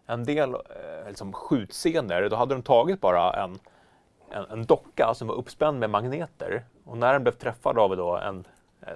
[0.06, 3.60] En del eh, liksom skjutscener, då hade de tagit bara en,
[4.36, 8.18] en, en docka som var uppspänd med magneter och när den blev träffad av då
[8.18, 8.48] en,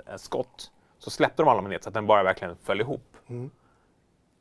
[0.05, 3.01] en skott så släppte de alla magneter så att den bara verkligen föll ihop.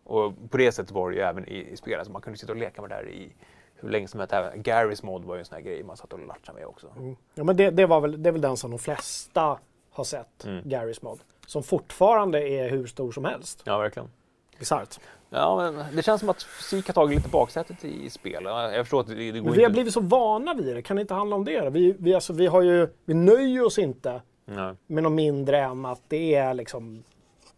[0.05, 1.99] Och på det sättet var det ju även i, i spel.
[1.99, 3.33] Alltså man kunde sitta och leka med det här i
[3.75, 4.33] hur länge som helst.
[4.33, 6.87] Även Garys mod var ju en sån här grej man satt och latchade med också.
[7.35, 9.59] Ja, men det, det, var väl, det är väl den som de flesta
[9.91, 10.69] har sett, Mm.
[10.69, 11.21] Garys mod.
[11.47, 13.63] som fortfarande är hur stor som helst.
[13.65, 14.11] Ja, verkligen.
[14.59, 15.01] Bisarrt.
[15.31, 18.43] Ja, men det känns som att fysik har tagit lite baksätet i spel.
[18.45, 20.83] Ja, Jag förstår att det, det går Men vi har blivit så vana vid det,
[20.83, 21.71] kan det inte handla om det?
[21.71, 25.85] Vi, vi, alltså, vi, har ju, vi nöjer oss inte Nej, med något mindre än
[25.87, 27.05] att det är liksom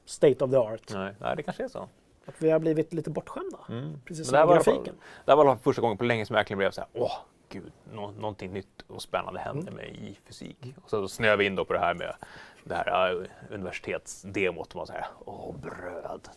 [0.04, 0.82] state of the art.
[0.94, 1.88] nej, nej, det kanske är så.
[2.26, 3.58] Att vi har blivit lite bortskämda.
[3.68, 4.00] Mm.
[4.04, 4.94] Precis Men som det här med var alla fall- grafiken.
[5.24, 7.12] Det här var första gången på länge som jag verkligen blev så här, åh
[7.48, 9.56] gud, nå någonting nytt och spännande Mm.
[9.56, 10.56] händer mig i fysik.
[10.84, 12.14] Och så snöade vi in då på det här med
[12.64, 16.28] det här universitetsdemot man här, åh bröd.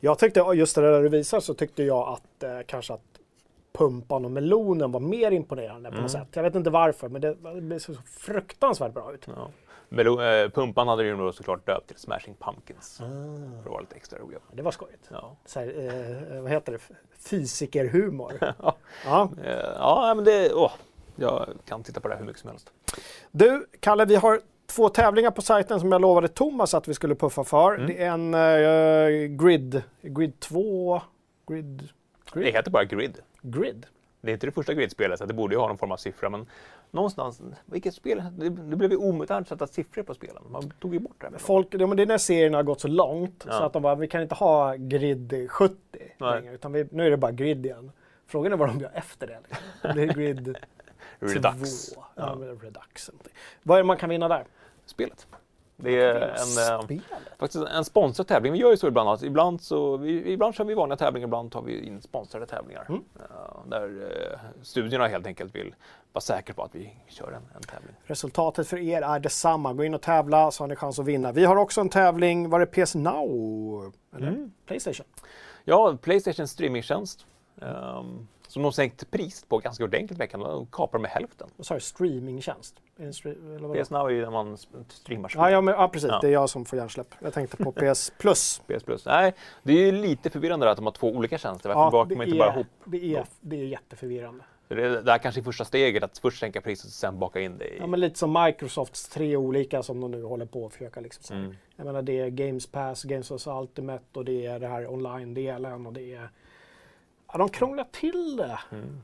[0.00, 3.00] Jag tyckte, just det där du visar så tyckte jag att eh, kanske att
[3.72, 5.96] pumpan och melonen var mer imponerande Mm.
[5.96, 6.28] på något sätt.
[6.32, 9.28] Jag vet inte varför, men det, det såg så fruktansvärt bra ut.
[9.36, 9.50] Ja.
[9.88, 13.00] Melo eh, pumpan hade ju såklart döpt till Smashing Pumpkins.
[13.00, 13.04] Ah.
[13.04, 14.40] För att vara lite extra roliga.
[14.52, 15.08] Det var skojigt.
[15.10, 15.36] Ja.
[15.44, 15.66] Så här,
[16.36, 16.78] eh, vad heter det?
[17.18, 18.32] Fysikerhumor.
[18.62, 18.76] Ja.
[19.04, 19.28] ja.
[19.44, 20.72] Eh, ja, men det, åh,
[21.16, 22.70] jag kan titta på det här hur mycket som helst.
[23.30, 24.40] Du, Kalle, vi har
[24.76, 27.74] två tävlingar på sajten som jag lovade Thomas att vi skulle puffa för.
[27.74, 27.86] Mm.
[27.86, 31.00] Det är en eh, Grid, Grid 2,
[31.46, 31.88] Grid,
[32.34, 33.18] Det heter bara Grid.
[33.42, 33.86] Grid.
[34.20, 36.28] Det är inte det första Grid-spelet, så det borde ju ha någon form av siffra.
[36.30, 36.46] Men
[36.90, 38.22] någonstans, vilket spel?
[38.38, 40.42] Det, det blev ju omodernt att sätta siffror på spelen.
[40.50, 41.26] Man tog ju bort det.
[41.30, 41.38] här.
[41.38, 43.64] Folk, det är när serien har gått så långt så Ja.
[43.66, 46.10] att de bara, vi kan inte ha Grid 70 Nej.
[46.40, 47.92] längre, utan vi, nu är det bara Grid igen.
[48.26, 49.38] Frågan är vad de gör efter det.
[49.48, 49.96] Liksom.
[49.96, 50.56] Det är Grid
[51.18, 51.86] Redux.
[51.92, 52.04] 2.
[52.14, 53.10] Ja, Redux.
[53.62, 54.44] Vad är det man kan vinna där?
[54.86, 55.26] Spelet.
[55.78, 56.28] Det är en,
[56.78, 57.04] eh, Spelet?
[57.38, 58.52] faktiskt en sponsrad tävling.
[58.52, 59.08] Vi gör ju så ibland.
[59.08, 62.86] Att ibland, så, vi, ibland kör vi vanliga tävlingar, ibland tar vi in sponsrade tävlingar.
[62.88, 63.04] Mm.
[63.30, 65.74] Ja, där eh, studierna helt enkelt vill
[66.12, 67.94] vara säkra på att vi kör en, en tävling.
[68.04, 69.72] Resultatet för er är detsamma.
[69.72, 71.32] Gå in och tävla så har ni chans att vinna.
[71.32, 73.92] Vi har också en tävling, var det PS Now?
[74.16, 74.52] Eller Mm.
[74.66, 75.06] Playstation?
[75.64, 77.26] Ja, Playstation streamingtjänst.
[77.60, 80.40] Um, som de sänkt pris på ganska ordentligt veckan.
[80.40, 81.48] De kapar med hälften.
[81.56, 81.80] Vad sa du?
[81.80, 82.74] Streamingtjänst?
[83.74, 84.56] PS Now är ju när man
[84.88, 85.40] streamar spel.
[85.40, 86.08] Ja, ja, men, ja, precis.
[86.08, 86.18] Ja.
[86.22, 87.14] Det är jag som får hjärnsläpp.
[87.20, 88.62] Jag tänkte på PS Plus.
[88.66, 89.06] PS Plus.
[89.06, 91.68] Nej, det är ju lite förvirrande att de har två olika tjänster.
[91.68, 92.66] Varför Ja, bakar det man inte bara är, ihop?
[92.84, 94.44] det, är, det är jätteförvirrande.
[94.68, 97.58] Det, det här kanske är första steget, att först sänka priset och sen baka in
[97.58, 97.78] det i...
[97.78, 101.36] Ja, men lite som Microsofts tre olika som de nu håller på att försöka liksom.
[101.36, 101.56] Mm.
[101.76, 105.86] Jag menar det är Games Pass, Games Pass Ultimate och det är det här online-delen
[105.86, 106.28] och det är...
[107.32, 108.58] Ja, de krånglar till det.
[108.72, 109.00] Mm.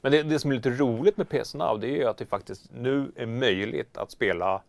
[0.00, 2.26] Men det, det som är lite roligt med PS Now, det är ju att det
[2.26, 4.62] faktiskt nu är möjligt att spela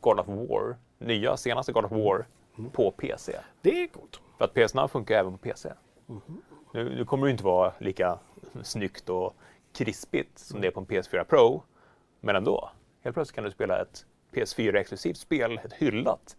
[0.00, 2.26] God of War, nya senaste God of War,
[2.58, 2.70] Mm.
[2.70, 3.36] på PC.
[3.62, 4.20] Det är coolt.
[4.38, 5.72] För att PS Now funkar även på PC.
[6.06, 6.42] Mhm.
[6.74, 8.18] Nu, nu kommer det inte vara lika
[8.62, 9.36] snyggt och
[9.72, 11.62] krispigt som det är på en PS4 Pro.
[12.20, 12.70] Men ändå,
[13.02, 16.36] helt plötsligt kan du spela ett PS4-exklusivt spel, ett hyllat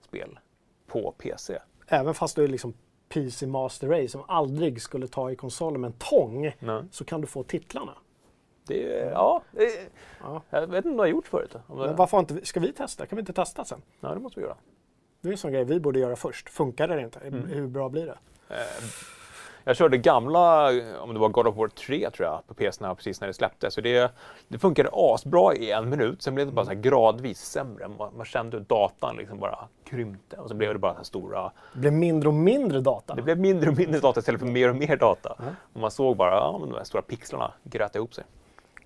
[0.00, 0.38] spel,
[0.86, 1.58] på PC.
[1.86, 2.74] Även fast du är liksom
[3.08, 6.82] PC Master Race som aldrig skulle ta i konsolen med en tång Nej.
[6.90, 7.92] så kan du få titlarna.
[8.66, 9.88] Det är, ja, det är,
[10.20, 10.42] Ja.
[10.50, 11.54] jag vet inte om du har gjort förut.
[11.66, 13.06] Om det, Men varför inte, ska vi testa?
[13.06, 13.82] Kan vi inte testa sen?
[14.00, 14.56] Ja, det måste vi göra.
[15.20, 16.48] Det är en sån grej vi borde göra först.
[16.48, 17.18] Funkar det inte?
[17.20, 17.44] Mm.
[17.46, 18.18] Hur bra blir det?
[18.54, 18.56] Eh,
[19.68, 23.20] Jag körde gamla, om det var God of War 3 tror jag, på PS precis
[23.20, 23.74] när det släpptes.
[23.74, 24.12] Så det,
[24.48, 27.88] det funkade asbra i en minut, sen blev det bara så här gradvis sämre.
[27.88, 31.52] Man, man kände hur datan liksom bara krympte och så blev det bara så stora...
[31.72, 33.14] Det blir mindre och mindre data.
[33.14, 35.36] Det blev mindre och mindre data istället för mer och mer data.
[35.38, 35.54] Mm.
[35.72, 38.24] Och man såg bara ja, de här stora pixlarna gröt ihop sig.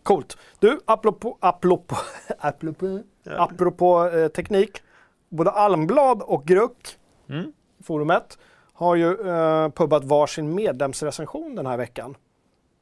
[0.03, 0.39] Coolt.
[0.59, 1.97] Du, apropå, apropå,
[2.39, 4.83] apropå, apropå eh, teknik.
[5.29, 7.53] Både Almblad och Gruck, Mm.
[7.85, 8.39] forumet,
[8.73, 12.17] har ju eh, pubbat varsin medlemsrecension den här veckan.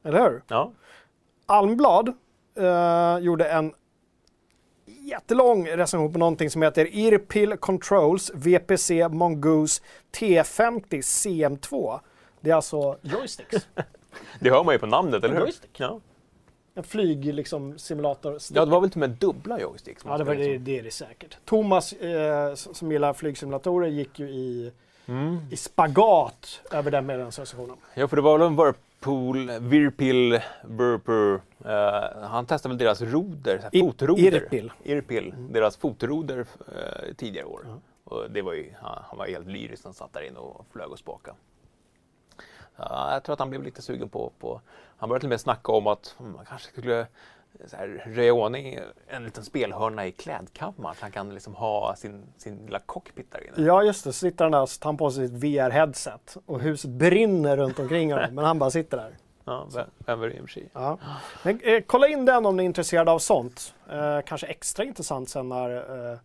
[0.03, 0.43] Eller hur?
[0.47, 0.71] Ja.
[1.45, 2.13] Almblad
[2.55, 3.73] eh, gjorde en
[4.85, 9.81] jättelång recension på någonting som heter Irpil Controls VPC Mongoose
[10.17, 11.99] T50 CM2.
[12.41, 13.67] Det är alltså joysticks.
[14.39, 15.41] Det hör man ju på namnet, eller hur?
[15.41, 15.79] Joystick.
[15.79, 15.99] Ja.
[16.73, 18.37] En flyg liksom, simulator.
[18.53, 20.03] ja, det var väl till och med dubbla joysticks.
[20.05, 21.37] Ja, det, var, det, det är det säkert.
[21.45, 24.71] Thomas, eh, som gillar flygsimulatorer, gick ju i,
[25.11, 25.37] Mm.
[25.51, 27.77] i spagat över den medlemsrecensionen.
[27.93, 31.41] Ja, för det var väl en Whirlpool, Virpil, Burper.
[31.65, 34.23] Eh, han testade väl deras roder, I- fotroder.
[34.23, 34.71] Irpil.
[34.83, 37.79] Irpil, deras fotroder eh, tidigare år.
[38.03, 40.65] Och det var ju, han, han var helt lyrisk när han satt där inne och
[40.71, 41.35] flög och spaka.
[42.75, 44.61] Ja, jag tror att han blev lite sugen på, på
[44.97, 47.07] han började till och med snacka om att man kanske skulle
[47.65, 52.23] så här, röja ordning en liten spelhörna i klädkammaren så han kan liksom ha sin,
[52.37, 53.67] sin lilla cockpit där inne.
[53.67, 54.13] Ja, just det.
[54.13, 58.13] Så sitter han där och tar på sig sitt VR-headset och huset brinner runt omkring
[58.13, 59.17] honom, men han bara sitter där.
[59.45, 60.69] Ja, vem, sig?
[60.73, 60.97] Ja.
[61.43, 63.73] Men, eh, kolla in den om ni är intresserade av sånt.
[63.91, 65.75] Eh, kanske extra intressant sen när
[66.11, 66.19] eh,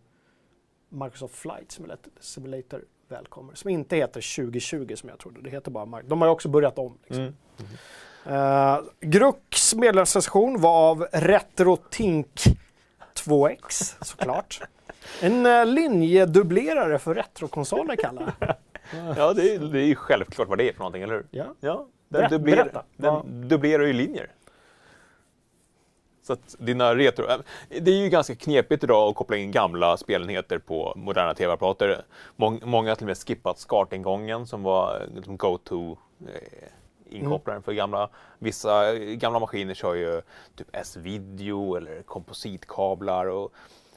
[0.89, 1.79] Microsoft Flight
[2.19, 3.55] Simulator, väl kommer.
[3.55, 5.41] Som inte heter 2020 som jag trodde.
[5.41, 6.97] Det heter bara Mar- De har ju också börjat om.
[7.03, 7.23] Liksom.
[7.23, 7.35] Mm.
[8.29, 12.43] Uh, Grucks medlemssession var av RetroTink
[13.15, 14.61] 2X såklart.
[15.21, 18.55] En uh, linjedubblerare för retrokonsoler kallar jag
[19.17, 21.25] Ja, det är, det är ju självklart vad det är för någonting, eller hur?
[21.31, 21.45] Ja.
[21.59, 22.83] ja den, Berätta, dubbler, berätta.
[22.97, 24.31] den Vad- dubblerar ju linjer.
[26.23, 27.25] Så att dina retro...
[27.69, 32.01] Det är ju ganska knepigt idag att koppla in gamla spelenheter på moderna tv-apparater.
[32.35, 36.67] Mång, många har till och med skippat SCART-ingången som var liksom go-to eh,
[37.09, 38.09] inkopplaren för gamla.
[38.39, 40.21] Vissa gamla maskiner kör ju
[40.55, 43.25] typ S-video eller kompositkablar.
[43.25, 43.53] Och,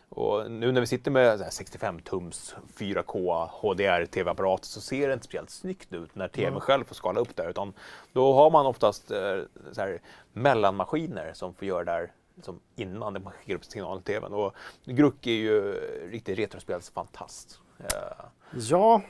[0.08, 5.24] och nu när vi sitter med så här 65-tums 4K HDR-tv-apparat så ser det inte
[5.24, 7.48] speciellt snyggt ut när tvn själv får skala upp där.
[7.50, 7.72] Utan
[8.12, 9.38] då har man oftast eh,
[9.72, 10.00] så här
[10.32, 14.32] mellanmaskiner som får göra det där som innan man skickar upp signalen till tvn.
[14.32, 15.72] Och Gruck är ju
[16.10, 17.60] riktig retrospelsfantast.
[17.78, 19.02] Eh, Ja,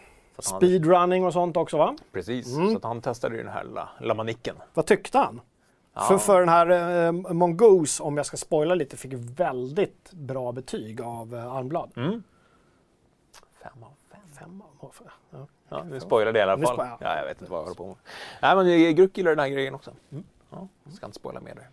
[0.44, 1.96] speedrunning och sånt också va?
[2.12, 2.81] Precis, Mm.
[2.81, 4.57] så han testade ju den här lilla, lilla manicken.
[4.74, 5.40] Vad tyckte han?
[5.94, 6.00] Ja.
[6.03, 6.70] För, för den här
[7.07, 11.90] eh, Mongoose, om jag ska spoila lite, fick väldigt bra betyg av eh, Armblad.
[11.96, 12.22] Mm.
[13.62, 14.20] Fem av fem.
[14.38, 14.94] Fem av
[15.31, 15.46] ja.
[15.68, 16.74] Ja, nu spoilade jag i alla fall.
[16.74, 16.96] spoilar.
[17.00, 17.96] Ja, jag vet inte vad jag håller på med.
[18.42, 19.92] Nej, men Gruck gillar den här grejen också.
[20.50, 21.68] Ja, jag ska inte spoila mer där.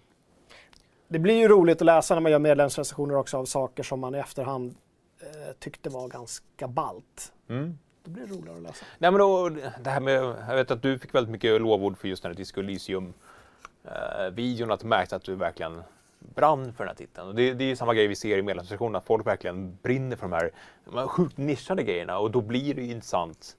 [1.07, 4.15] Det blir ju roligt att läsa när man gör medlemsrecensioner också av saker som man
[4.15, 4.75] i efterhand
[5.19, 7.33] eh, tyckte var ganska ballt.
[7.49, 7.77] Mm.
[8.07, 8.85] Då blir det roligare att läsa.
[8.97, 12.07] Nej, men då, det här med, jag vet att du fick väldigt mycket lovord för
[12.07, 15.83] just den här Disco Elysium-videon, att du märkte att du verkligen
[16.19, 17.27] brann för den här titeln.
[17.27, 20.15] Och det, det är ju samma grej vi ser i medlemsrecensionen, att folk verkligen brinner
[20.15, 20.51] för de här,
[20.85, 23.57] de sjukt nischade grejerna och då blir det ju intressant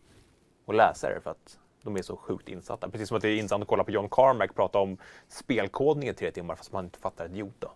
[0.67, 2.91] att läsa det för att de är så sjukt insatta.
[2.91, 6.15] Precis som att det är intressant att kolla på John Carmack prata om spelkodning i
[6.15, 7.71] tre timmar fast man inte fattar ett jota.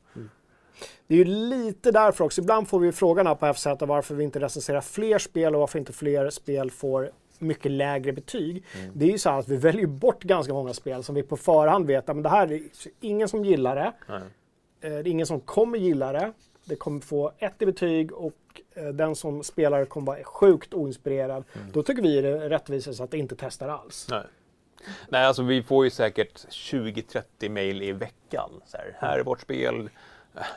[1.06, 2.40] Det är ju lite därför också.
[2.40, 5.78] Ibland får vi frågan här på FZ varför vi inte recenserar fler spel och varför
[5.78, 8.64] inte fler spel får mycket lägre betyg.
[8.94, 11.36] Det är ju så här att vi väljer bort ganska många spel som vi på
[11.36, 12.60] förhand vet att det här är
[13.00, 13.92] ingen som gillar det.
[14.08, 14.22] Nej.
[14.80, 16.32] Eh, Det är ingen som kommer gilla det.
[16.64, 18.34] Det kommer få ett i betyg och
[18.74, 21.44] eh, den som spelar kommer vara sjukt oinspirerad.
[21.72, 24.06] Då tycker vi det är rättvisast att inte testar alls.
[24.10, 24.22] Nej.
[25.08, 28.50] Nej, alltså vi får ju säkert 20-30 mejl i veckan.
[28.66, 29.90] Så här, här är vårt spel.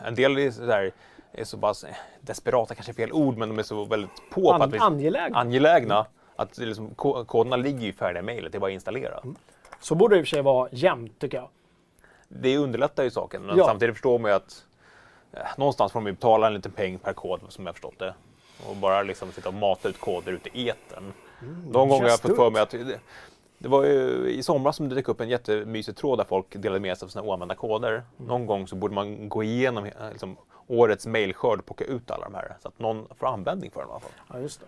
[0.06, 0.92] En del är så, här,
[1.32, 4.62] är så pass eh, desperata, kanske fel ord, men de är så väldigt på, An-
[4.62, 5.36] att vi, angelägen.
[5.36, 6.06] angelägna.
[6.36, 9.20] Att det liksom, ko- koderna ligger ju i färdiga mejlet, det är bara att installera.
[9.80, 11.50] Så borde det i och för sig vara jämnt tycker jag.
[12.28, 13.66] Det underlättar ju saken, men Ja.
[13.66, 14.66] samtidigt förstår man ju att
[15.34, 18.14] eh, någonstans får man ju betala en liten peng per kod, som jag förstått det.
[18.70, 21.14] Och bara liksom sitta och mata ut koder ute i etern.
[21.72, 22.74] De gånger har jag fått för mig att
[23.58, 26.80] det, var ju i somras som det dök upp en jättemysig tråd där folk delade
[26.80, 27.92] med sig av sina oanvända koder.
[27.92, 28.04] Mm.
[28.18, 30.38] Någon gång så borde man gå igenom eh, liksom,
[30.68, 33.90] årets mejlskörd och plocka ut alla de här så att någon får användning för dem
[33.90, 34.12] i alla fall.
[34.34, 34.66] Ja, just det.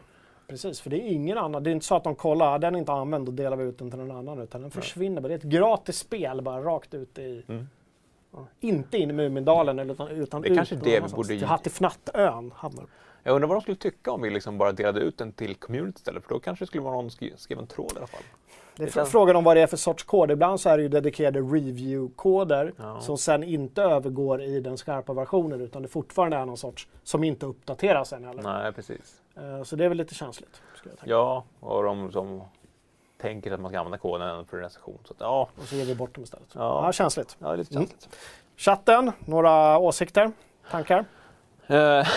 [0.47, 1.63] Precis, för det är ingen annan.
[1.63, 3.63] Det är inte så att de kollar, "Ah, den är inte använd och delar vi
[3.63, 4.39] ut den till någon annan.
[4.39, 5.27] Utan den försvinner bara.
[5.27, 7.43] Det är ett gratis spel bara rakt ut i...
[7.47, 7.67] Mm.
[8.33, 11.45] Ja, inte in i Mumindalen utan, utan Det är ut kanske det vi borde- Till
[11.45, 12.85] Hattifnattön hamnar.
[13.23, 15.97] Jag undrar vad de skulle tycka om vi liksom bara delade ut den till community
[15.97, 18.21] istället, för då kanske det skulle vara någon som skrev en tråd i alla fall.
[18.77, 20.31] Det är känns- frågan om vad det är för sorts kod.
[20.31, 22.99] Ibland så är det ju dedikerade review-koder Ja.
[23.01, 27.23] som sen inte övergår i den skarpa versionen utan det fortfarande är någon sorts som
[27.23, 28.43] inte uppdateras än heller.
[28.43, 29.21] Nej, precis.
[29.35, 30.61] Eh, Så det är väl lite känsligt.
[31.03, 32.41] Ja, och de som
[33.21, 34.99] tänker att man ska använda koden för en recension.
[35.05, 36.47] Så att, ja, Och så ger vi bort dem istället.
[36.55, 36.85] Ja.
[36.85, 37.37] Ja, känsligt.
[37.39, 37.87] ja, lite Mm.
[37.87, 38.17] känsligt.
[38.57, 40.31] Chatten, några åsikter?
[40.71, 41.05] Tankar?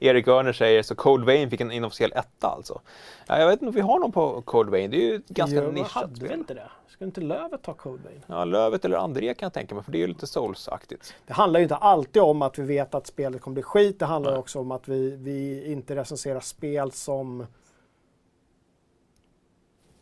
[0.00, 2.80] Erik Örner säger så Cold Vein fick en inofficiell etta alltså.
[3.26, 4.90] Ja, jag vet inte om vi har någon på Cold Vein.
[4.90, 6.70] Det är ju ett ganska Jo, nischat Hade vi inte det?
[6.88, 8.20] Ska inte Lövet ta Code Vein?
[8.26, 11.14] Ja, Lövet eller André kan jag tänka mig, för det är ju lite Souls-aktigt.
[11.26, 13.98] Det handlar ju inte alltid om att vi vet att spelet kommer bli skit.
[13.98, 14.40] Det handlar Nej.
[14.40, 17.46] också om att vi, vi inte recenserar spel som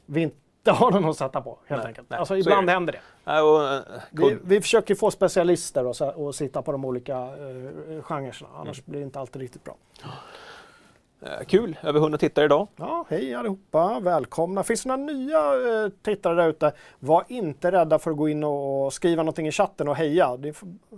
[0.07, 1.59] vi inte har någon att sätta på.
[1.67, 2.11] Helt Nej, enkelt.
[2.11, 2.73] nej, alltså, ibland det.
[2.73, 3.01] händer det.
[3.25, 7.19] Ja, och, eh, Vi, vi försöker få specialister och, så- och sitta på de olika
[7.37, 8.49] uh, genrerna.
[8.57, 8.85] Annars Mm.
[8.91, 9.77] blir det inte alltid riktigt bra.
[11.23, 12.69] eh, kul, över 100 tittare idag.
[12.77, 14.63] Ja, hej allihopa, välkomna.
[14.63, 15.41] Finns det några nya
[16.03, 16.73] tittare där ute?
[16.99, 20.37] Var inte rädda för att gå in och, skriva någonting i chatten och heja.
[20.37, 20.53] Det,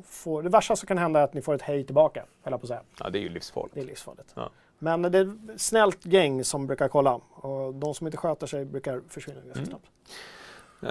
[0.05, 2.61] får, det värsta som kan hända är att ni får ett hej tillbaka, höll jag
[2.61, 2.81] på att säga.
[2.99, 3.75] Ja, det är ju livsfarligt.
[3.75, 4.33] Det är livsfarligt.
[4.35, 4.51] Ja.
[4.83, 5.23] Men det är
[5.55, 7.15] ett snällt gäng som brukar kolla.
[7.31, 9.67] Och de som inte sköter sig brukar försvinna ganska Mm.
[9.67, 9.87] snabbt.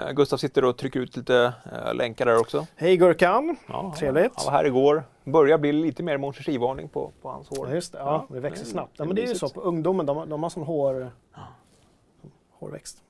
[0.08, 2.66] Eh, Gustav sitter och trycker ut lite eh, länkar där också.
[2.76, 3.56] Hej Gurkan!
[3.66, 4.32] Ja, Trevligt.
[4.36, 5.02] Han var här igår.
[5.24, 7.68] Börjar bli lite mer Monster varning på, på hans hår.
[7.68, 7.98] Ja, just det.
[7.98, 8.92] Ja, det växer snabbt.
[8.96, 11.10] Ja, men det är ju så på ungdomen, de, de har sån hår,
[12.58, 13.02] hårväxt.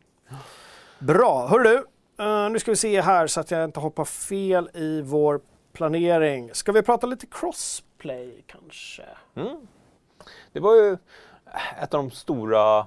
[0.98, 1.76] Bra, hör du.
[2.24, 5.40] eh, nu ska vi se här så att jag inte hoppar fel i vår
[5.72, 6.50] planering.
[6.52, 9.02] Ska vi prata lite crossplay kanske?
[9.34, 9.56] Mm.
[10.52, 10.96] Det var ju
[11.78, 12.86] ett av de stora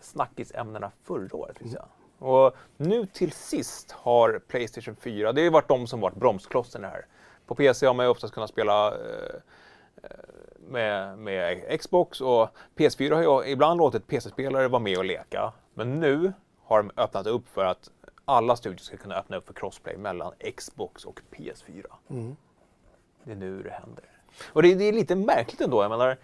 [0.00, 1.56] snackisämnena förra året.
[1.60, 1.88] Jag.
[2.18, 6.84] Och nu till sist har Playstation 4, det har ju varit de som varit bromsklossen
[6.84, 7.06] här.
[7.46, 9.34] På PC har man ju oftast kunnat spela eh,
[10.02, 10.10] eh,
[10.68, 15.52] med, med Xbox och PS4 har ju ibland låtit PC-spelare vara med och leka.
[15.74, 16.32] Men nu
[16.64, 17.90] har de öppnat upp för att
[18.24, 21.86] alla studios ska kunna öppna upp för crossplay mellan Xbox och PS4.
[22.10, 22.36] Mm.
[23.24, 24.04] Det är nu det händer.
[24.52, 25.82] Och det, det är lite märkligt ändå.
[25.82, 26.18] Jag menar,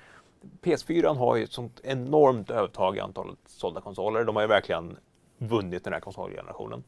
[0.63, 4.25] PS4 har ju ett sånt enormt övertag i antalet sålda konsoler.
[4.25, 4.97] De har ju verkligen
[5.39, 6.85] vunnit den här konsolgenerationen.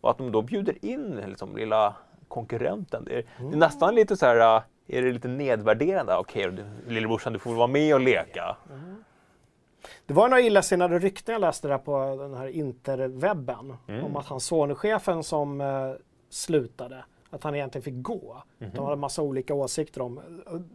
[0.00, 1.94] Och att de då bjuder in liksom, lilla
[2.28, 3.04] konkurrenten.
[3.04, 6.16] Det är, det är nästan lite så här, äh, är det lite nedvärderande?
[6.16, 8.56] Okej, okay, lillebrorsan du får vara med och leka.
[10.06, 14.04] Det var några illasinnade rykten jag läste där på den här interwebben mm.
[14.04, 15.92] om att han Sony-chefen som eh,
[16.30, 18.42] slutade, att han egentligen fick gå.
[18.58, 18.72] Mm.
[18.74, 20.20] De hade massa olika åsikter om,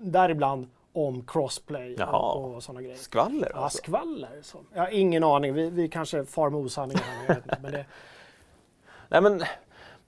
[0.01, 2.33] däribland om crossplay Jaha.
[2.33, 2.95] och, och sådana grejer.
[2.95, 4.39] Skvaller Ja, skvaller.
[4.41, 4.57] Så.
[4.73, 7.43] Jag har ingen aning, vi, vi kanske far med osanningar här.
[7.61, 7.85] men det...
[9.09, 9.43] Nej, men,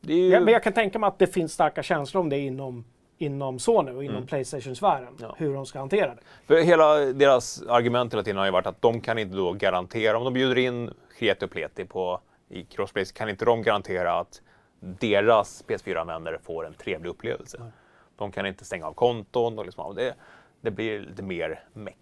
[0.02, 0.30] det är ju...
[0.30, 2.84] ja, men jag kan tänka mig att det finns starka känslor om det inom
[3.22, 4.28] inom Sony och inom mm.
[4.28, 5.36] Playstation-sfären, ja.
[5.38, 6.22] hur de ska hantera det.
[6.46, 10.18] För hela deras argument hela tiden har ju varit att de kan inte då garantera,
[10.18, 14.42] om de bjuder in Kreti och Pleti på, i Crossplay, kan inte de garantera att
[14.80, 17.58] deras PS4-användare får en trevlig upplevelse.
[17.60, 17.72] Nej.
[18.16, 20.16] De kan inte stänga av konton och liksom, det,
[20.62, 21.98] det blir lite mer meck.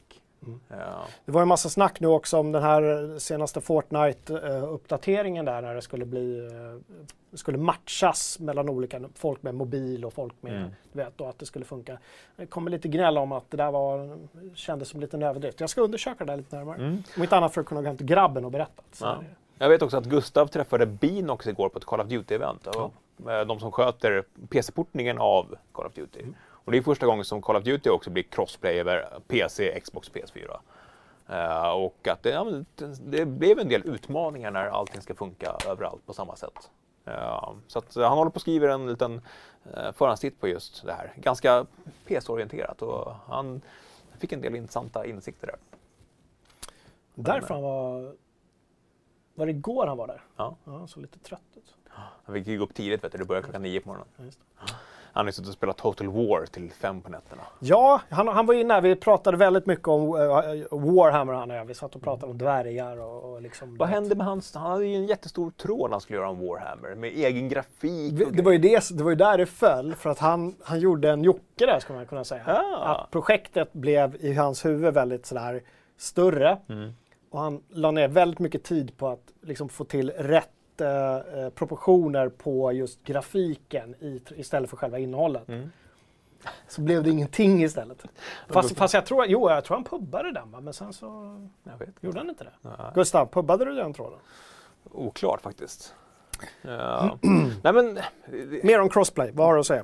[0.45, 0.59] Mm.
[0.67, 1.05] Ja.
[1.25, 5.81] Det var en massa snack nu också om den här senaste Fortnite-uppdateringen där när det
[5.81, 6.97] skulle bli eh,
[7.33, 10.69] skulle matchas mellan olika folk med mobil och folk med, mm.
[10.91, 11.97] du vet, och att det skulle funka.
[12.35, 14.17] Det kommer lite gnäll om att det där var,
[14.55, 15.59] kändes som lite en överdrift.
[15.59, 16.77] Jag ska undersöka det där lite närmare.
[16.77, 17.03] Mm.
[17.15, 18.83] Om inte annat för att kunna gå hem till grabben och berätta.
[19.01, 19.23] Ja.
[19.57, 22.59] Jag vet också att Gustav träffade Beanox igår på ett Call of Duty-event.
[22.73, 22.91] Ja.
[23.45, 26.19] De som sköter PC-portningen av Call of Duty.
[26.19, 26.35] Mm.
[26.69, 30.11] Och det är första gången som Call of Duty också blir crossplay över PC, Xbox,
[30.11, 30.59] PS4.
[31.29, 32.63] Uh, eh, och att det, ja,
[33.05, 36.69] det, blev en del utmaningar när allting ska funka överallt på samma sätt.
[37.07, 39.21] Uh, så att, han håller på att skriva en liten
[39.77, 41.13] uh, förhandstitt på just det här.
[41.15, 41.65] Ganska
[42.05, 43.61] PC-orienterat och han
[44.17, 45.57] fick en del intressanta insikter där.
[47.15, 48.15] Därför han var...
[49.35, 50.23] Var det igår han var där?
[50.35, 50.55] Ja.
[50.63, 51.75] ja han såg lite trött ut.
[52.25, 53.17] Han fick gå upp tidigt, vet du.
[53.17, 54.31] det började klockan nio på morgonen.
[54.59, 54.65] Ja,
[55.13, 57.41] han har suttit och spelat Total War till fem på nätterna.
[57.59, 58.81] Ja, han, han var inne här.
[58.81, 60.19] Vi pratade väldigt mycket om uh,
[60.71, 61.65] Warhammer han och jag.
[61.65, 63.77] Vi satt och pratade om dvärgar och, och liksom...
[63.77, 64.55] Vad hände med hans...
[64.55, 68.13] Han hade ju en jättestor tråd han skulle göra om Warhammer med egen grafik.
[68.13, 70.79] Det, det var, ju det, det var ju där det föll för att han, han
[70.79, 72.43] gjorde en jocke där skulle man kunna säga.
[72.45, 72.85] Ah.
[72.85, 75.61] Att projektet blev i hans huvud väldigt sådär
[75.97, 76.57] större.
[76.69, 76.91] Mm.
[77.31, 80.49] Och han la ner väldigt mycket tid på att liksom få till rätt
[80.81, 85.49] eh, proportioner på just grafiken i, istället för själva innehållet.
[85.49, 85.71] Mm.
[86.67, 88.03] Så blev det ingenting istället.
[88.47, 90.59] Fast, fast, jag tror, jo, jag tror han pubbade den va?
[90.61, 91.39] men sen så
[92.01, 92.53] gjorde han inte det.
[92.61, 92.91] Nej.
[92.95, 94.19] Gustav, pubbade du den tråden?
[94.91, 95.95] Oklart faktiskt.
[96.61, 97.17] Ja.
[97.63, 97.99] Nej, men,
[98.63, 99.83] Mer om crossplay, vad har du att säga?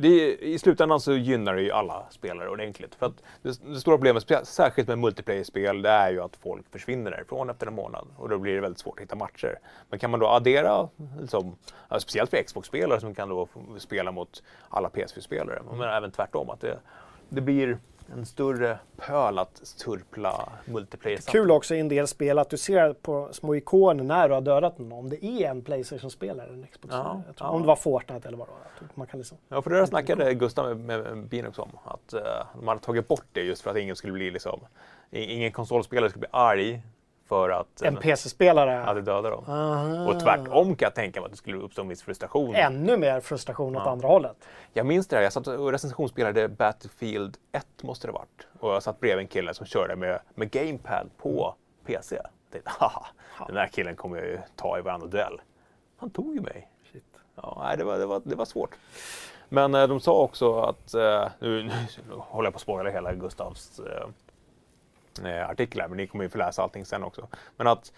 [0.00, 2.94] Det, I slutändan så gynnar det ju alla spelare ordentligt.
[2.94, 7.10] För att det, det stora problemet, särskilt med multiplayer-spel, det är ju att folk försvinner
[7.10, 8.08] därifrån efter en månad.
[8.16, 9.58] Och då blir det väldigt svårt att hitta matcher.
[9.90, 10.88] Men kan man då addera,
[11.20, 11.56] liksom,
[11.98, 16.78] speciellt för Xbox-spelare som kan då spela mot alla PS4-spelare, men även tvärtom, att det,
[17.28, 17.78] det blir
[18.12, 21.18] en större pöl att surpla multiplayer.
[21.18, 24.40] Kul också i en del spel att du ser på små ikoner när du har
[24.40, 27.48] dödat någon, om det är en Playstation-spelare en xbox ja, ja.
[27.48, 28.88] Om det var Fortnite eller vad det var.
[28.94, 29.38] Man kan liksom...
[29.48, 32.20] Ja, för det där snackade Gustav med, med Binux om, att uh,
[32.54, 34.60] man hade tagit bort det just för att ingen skulle bli liksom,
[35.10, 36.82] ingen konsolspelare skulle bli arg
[37.28, 39.44] för att en PC-spelare hade dödat dem.
[39.48, 40.08] Aha.
[40.08, 42.54] Och tvärtom kan jag tänka mig att det skulle uppstå en viss frustration.
[42.54, 43.90] Ännu mer frustration åt ja.
[43.90, 44.36] andra hållet.
[44.72, 48.46] Jag minns det här, jag satt och recensionsspelade Battlefield 1 måste det varit.
[48.60, 51.54] Och jag satt bredvid en kille som körde med, med GamePad på
[51.86, 52.16] PC.
[52.16, 53.06] Jag tänkte, haha,
[53.46, 55.40] den här killen kommer jag ju ta i varandra duell.
[55.96, 56.68] Han tog ju mig.
[56.92, 57.04] Shit.
[57.34, 58.70] Ja, nej, det, var, det, var, det var svårt.
[59.48, 61.72] Men eh, de sa också att, eh, nu, nu,
[62.18, 64.08] håller jag på att spoila hela Gustavs eh, eh,
[65.26, 67.28] artiklar, men ni kommer ju få läsa allting sen också.
[67.56, 67.92] Men att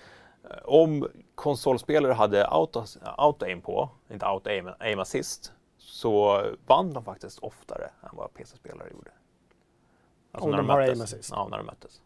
[0.45, 7.39] eh, om konsolspelare hade auto-aim på, inte auto-aim, men aim assist, så vann de faktiskt
[7.39, 9.11] oftare än vad PC-spelare gjorde.
[10.33, 11.31] Alltså om när de, de har aim assist?
[11.33, 12.03] Ja, när de möttes.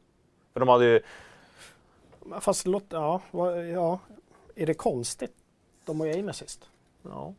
[0.53, 1.01] För de hade ju...
[2.41, 3.21] Fast låt, ja,
[3.73, 3.99] ja,
[4.55, 5.35] är det konstigt?
[5.85, 6.71] De har ju aim assist.
[7.03, 7.35] Ja.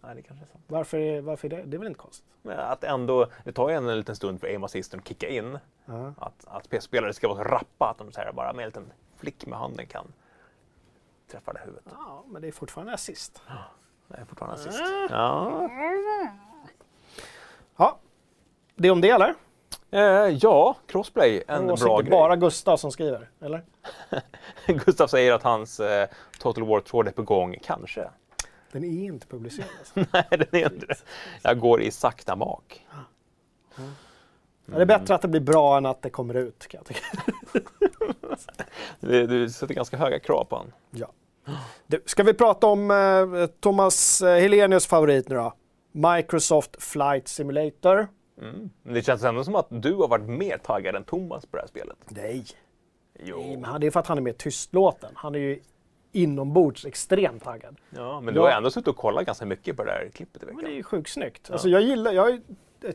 [0.00, 0.64] Nej, det kanske är sant.
[0.66, 1.62] Varför, varför är det?
[1.62, 2.26] Det är väl inte konstigt?
[2.42, 5.58] Men att ändå, det tar ju en liten stund för aim assisten att kicka in.
[5.88, 8.68] Uh Att, att PC-spelare ska vara så rappa att de så här, bara med en
[8.68, 10.12] liten flick med handen kan
[11.30, 11.84] träffa det huvudet.
[11.90, 13.42] Ja, men det är fortfarande assist.
[13.48, 13.54] Ja,
[14.08, 14.80] det är fortfarande assist.
[14.80, 15.68] Uh Ja.
[17.76, 17.98] ja.
[18.74, 19.34] Det är om det eller?
[19.90, 22.04] Eh, ja, Crossplay, en bra grej.
[22.04, 23.62] Det bara Gustav som skriver, eller?
[24.84, 26.08] Gustav säger att hans eh,
[26.38, 28.10] Total War-tråd är på gång, kanske.
[28.72, 29.68] Den är inte publicerad?
[29.78, 29.94] Alltså.
[30.12, 30.96] Nej, den är inte det.
[31.42, 32.86] Jag går i sakta mak.
[33.78, 33.90] Mm.
[34.66, 37.06] Det är bättre att det blir bra än att det kommer ut kan jag tycka.
[39.00, 40.72] Du, du sätter ganska höga krav på honom.
[40.90, 41.06] Ja.
[41.86, 45.52] Du, ska vi prata om eh, Thomas eh, Helenius favorit nu då?
[45.92, 48.08] Microsoft Flight Simulator.
[48.40, 48.70] Mm.
[48.82, 51.62] Men det känns ändå som att du har varit mer taggad än Thomas på det
[51.62, 51.96] här spelet.
[52.08, 52.44] Nej.
[53.24, 53.36] Jo.
[53.38, 55.10] Nej, men det är för att han är mer tystlåten.
[55.14, 55.60] Han är ju
[56.12, 57.76] inombords extremt taggad.
[57.90, 58.46] Ja, men du Ja.
[58.50, 60.70] har ändå suttit och kollat ganska mycket på det här klippet i Men veckan.
[60.70, 61.50] det är ju sjukt snyggt.
[61.50, 62.40] Alltså jag gillar, jag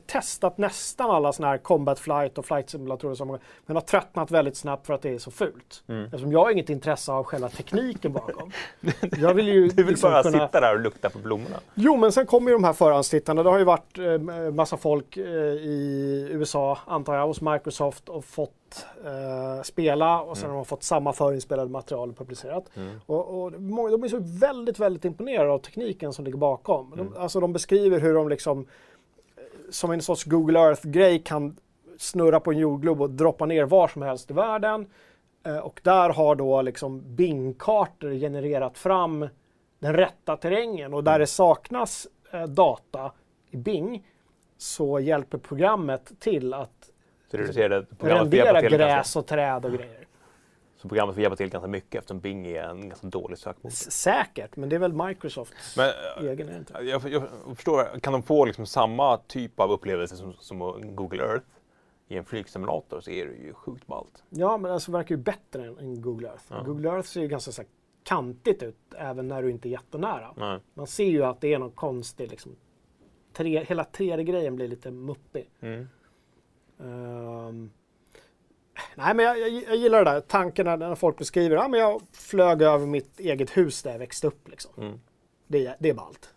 [0.05, 4.57] testat nästan alla sådana här combat flight och flight simulatorer som men har tröttnat väldigt
[4.57, 5.83] snabbt för att det är så fult.
[5.87, 6.05] Mm.
[6.05, 8.51] Eftersom jag har inget intresse av själva tekniken bakom.
[9.17, 10.47] Jag vill ju Du vill liksom bara kunna...
[10.47, 11.59] sitta där och lukta på blommorna.
[11.73, 13.43] Jo, men sen kommer ju de här förhandstittarna.
[13.43, 18.25] Det har ju varit eh, massa folk eh, i USA, antar jag, hos Microsoft och
[18.25, 22.69] fått eh, spela och sen har de fått samma förinspelade material publicerat.
[23.05, 26.93] Och, och många- de är så väldigt, väldigt imponerade av tekniken som ligger bakom.
[26.97, 28.65] De, alltså de beskriver hur de liksom
[29.71, 31.57] som en sorts Google Earth-grej kan
[31.97, 34.87] snurra på en jordglob och droppa ner var som helst i världen.
[35.45, 39.27] Eh, och där har då liksom Bing-kartor genererat fram
[39.79, 43.11] den rätta terrängen och där det saknas eh, data
[43.51, 44.07] i Bing
[44.57, 46.89] så hjälper programmet till att
[47.99, 50.05] rendera gräs ganska, och träd och grejer.
[50.81, 53.75] Så programmet får hjälpa till ganska mycket eftersom Bing är en ganska dålig sökmotor.
[53.75, 55.91] Säkert, men det är väl Microsofts Men
[56.27, 56.73] egen, är inte?
[56.73, 57.23] eh, jag, jag
[57.55, 60.59] förstår, kan de få liksom samma typ av upplevelse som, som
[60.95, 61.45] Google Earth
[62.07, 64.23] i en flygsimulator så är det ju sjukt ballt.
[64.29, 66.43] Ja, men alltså verkar ju bättre än, än Google Earth.
[66.49, 66.63] Ja.
[66.63, 67.63] Google Earth ser ju ganska så
[68.03, 70.33] kantigt ut även när du inte är jättenära.
[70.37, 70.59] Nej.
[70.73, 72.55] Man ser ju att det är någon konstig liksom,
[73.33, 75.49] tre, hela 3D-grejen blir lite muppig.
[75.59, 75.87] Mm.
[76.79, 77.71] Ehm,
[78.95, 82.01] nej, men jag, jag, jag gillar det där tanken när, folk beskriver att men jag
[82.11, 84.47] flög över mitt eget hus där jag växte upp.
[84.47, 84.71] Liksom.
[84.77, 84.99] Mm.
[85.47, 86.29] Det, är- det är ballt.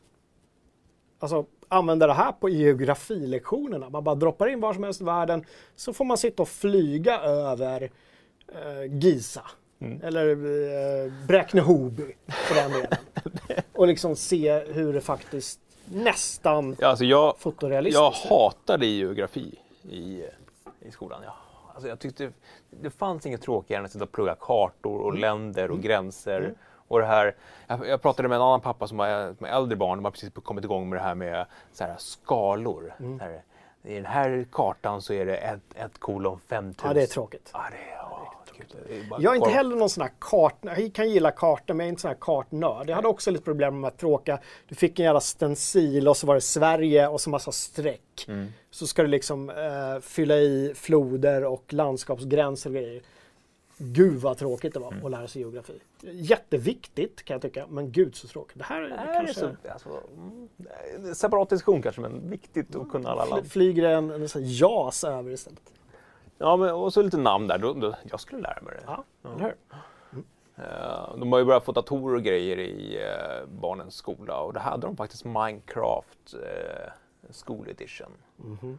[1.18, 3.90] Alltså använda det här på geografilektionerna.
[3.90, 5.44] Man bara droppar in var som helst i världen
[5.76, 7.90] så får man sitta och flyga över
[8.48, 9.42] eh, Giza.
[9.80, 10.00] Mm.
[10.02, 12.96] Eller eh, Bräkne-Hoby för den delen.
[13.72, 19.58] och liksom se hur det faktiskt nästan Ja, alltså jag, fotorealistiskt jag hatade geografi
[19.90, 20.22] i,
[20.80, 21.20] i skolan.
[21.24, 21.34] Ja.
[21.74, 22.32] Alltså jag tyckte
[22.70, 26.54] det fanns inget tråkigare än att sitta och plugga kartor och länder och gränser.
[26.88, 27.34] Och det här,
[27.66, 30.12] jag, jag pratade med en annan pappa som har som har äldre barn, de har
[30.12, 32.94] precis kommit igång med det här med så här, skalor.
[32.98, 33.42] Så här,
[33.82, 36.88] I den här kartan så är det ett, ett kolon 5000.
[36.88, 37.50] Ja, det är tråkigt.
[37.52, 38.01] Ja, det är,
[38.58, 40.58] gud, Jag är inte heller någon sån här kart...
[40.62, 42.90] Jag kan gilla kartor, men jag är inte sån här kartnörd.
[42.90, 44.38] Jag hade också lite problem med att tråka.
[44.68, 48.24] Du fick en jävla stencil och så var det Sverige och så massa streck.
[48.28, 48.48] Mm.
[48.70, 53.02] Så ska du liksom eh, fylla i floder och landskapsgränser och grejer.
[53.78, 55.04] Gud vad tråkigt det var Mm.
[55.04, 55.80] att lära sig geografi.
[56.02, 58.58] Jätteviktigt kan jag tycka, men gud så tråkigt.
[58.58, 59.34] Det här är det är kanske...
[59.34, 63.52] så, alltså, mm, separat diskussion kanske, men viktigt att kunna alla land.
[63.52, 65.72] Flyger en, en här JAS över istället.
[66.42, 67.58] Ja, men, och så lite namn där.
[67.58, 68.82] Då, då, jag skulle lära mig det.
[68.86, 69.54] Ja, eller hur?
[70.56, 74.60] Eh, de har ju börjat få datorer och grejer i eh, barnens skola och det
[74.60, 76.92] hade de faktiskt Minecraft uh,
[77.46, 78.12] School Edition.
[78.36, 78.78] Mhm.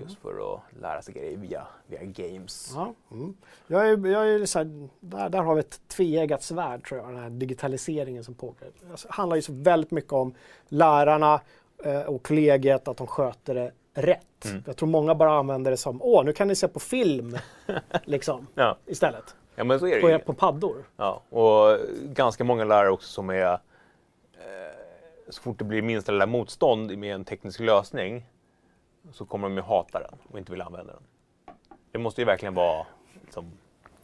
[0.00, 2.72] Just för att lära sig grejer via, via games.
[2.74, 3.36] Ja, mm.
[3.66, 7.08] Jag är, jag är så här, där, där har vi ett tveeggat svärd tror jag,
[7.08, 8.68] den här digitaliseringen som pågår.
[8.90, 10.34] Alltså, Det handlar ju så väldigt mycket om
[10.68, 11.40] lärarna
[11.84, 13.72] eh, och kollegiet, att de sköter det
[14.02, 14.44] rätt.
[14.44, 14.62] Mm.
[14.66, 17.38] Jag tror många bara använder det som, åh, nu kan ni se på film,
[18.04, 18.76] liksom, Ja.
[18.86, 19.36] istället.
[19.54, 20.18] ja, men så är det På, ju.
[20.18, 20.84] på paddor.
[20.96, 23.58] Ja, och ganska många lärare också som är eh,
[25.28, 28.26] så fort det blir minsta lilla motstånd med en teknisk lösning
[29.12, 31.02] så kommer de ju hata den och inte vilja använda den.
[31.92, 32.86] Det måste ju verkligen vara
[33.22, 33.52] liksom,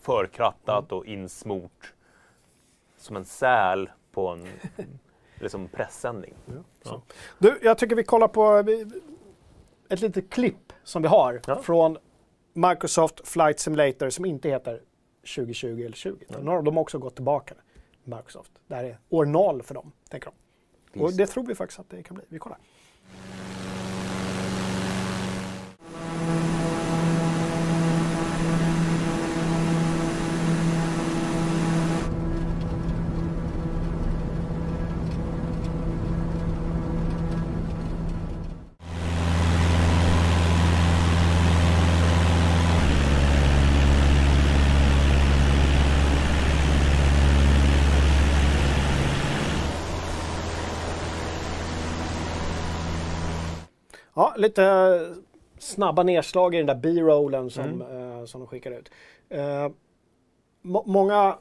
[0.00, 1.94] förkrattat och insmort
[2.98, 4.48] som en säl på en
[5.40, 6.34] liksom pressändning.
[6.84, 7.00] Ja.
[7.38, 8.86] Du, jag tycker vi kollar på vi-
[9.90, 11.62] ett litet klipp som vi har Ja.
[11.62, 11.98] från
[12.52, 14.82] Microsoft Flight Simulator som inte heter
[15.36, 16.16] 2020 eller 20.
[16.28, 17.54] utan nu har De har också gått tillbaka,
[18.04, 18.52] Microsoft.
[18.66, 20.30] Det här är år noll för dem, tänker
[20.92, 21.00] de.
[21.00, 22.24] Och det tror vi faktiskt att det kan bli.
[22.28, 22.58] Vi kollar.
[54.36, 55.00] Lite
[55.58, 58.90] snabba nedslag i den där B-rollen som, eh, som de skickade ut.
[59.28, 59.68] Eh,
[60.62, 61.38] må- många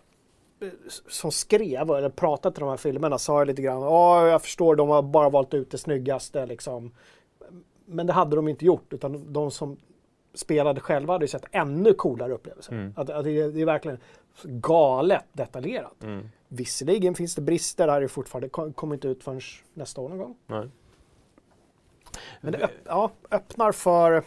[0.62, 0.68] eh,
[1.10, 4.76] som skrev eller pratade till de här filmerna sa ju lite grann, ja jag förstår,
[4.76, 6.92] de har bara valt ut det snyggaste liksom.
[7.86, 9.78] Men det hade de inte gjort, utan de som
[10.34, 12.74] spelade själva hade ju sett ännu coolare upplevelser.
[12.74, 12.94] Mm.
[12.96, 13.98] Att, att det, är, det är verkligen
[14.44, 16.04] galet detaljerat.
[16.04, 16.30] Mm.
[16.48, 19.42] Visserligen finns det brister, här är fortfarande, kom- kommer inte ut förrän
[19.74, 20.36] nästa år någon gång.
[20.48, 20.68] Nej.
[22.42, 24.24] Men det öpp, ja, öppnar för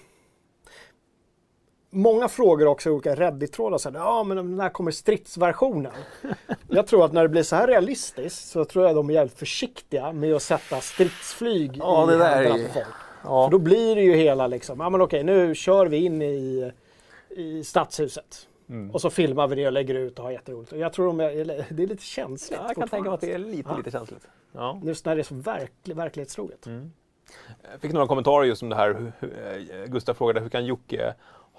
[1.90, 3.80] många frågor också i olika Reddit-trådar.
[3.94, 5.92] Ja, men när kommer stridsversionen?
[6.68, 9.38] jag tror att när det blir så här realistiskt så tror jag de är jävligt
[9.38, 12.86] försiktiga med att sätta stridsflyg Ja, i det händerna på folk.
[13.24, 13.46] Ja.
[13.46, 16.72] För då blir det ju hela liksom, ja men okej nu kör vi in i,
[17.30, 18.48] i stadshuset.
[18.68, 18.90] Mm.
[18.90, 20.72] Och så filmar vi det och lägger ut och har jätteroligt.
[20.72, 22.60] Och jag tror de är, det är lite känsligt.
[22.62, 23.76] Ja, jag kan tänka mig att det är lite, Ja.
[23.76, 24.28] lite känsligt.
[24.52, 24.80] Ja.
[24.84, 26.66] Just när det är så verklig, verklighetstroget.
[27.72, 29.12] Jag fick några kommentarer just om det här.
[29.20, 31.14] Eh, Gustav frågade hur kan Jocke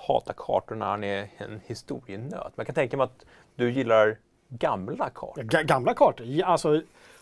[0.08, 2.54] hata kartor när han är en historienöt?
[2.56, 4.18] Jag kan tänka mig att du gillar
[4.50, 5.42] gamla kartor.
[5.44, 6.26] Ga- Gamla kartor.
[6.44, 6.82] Alltså,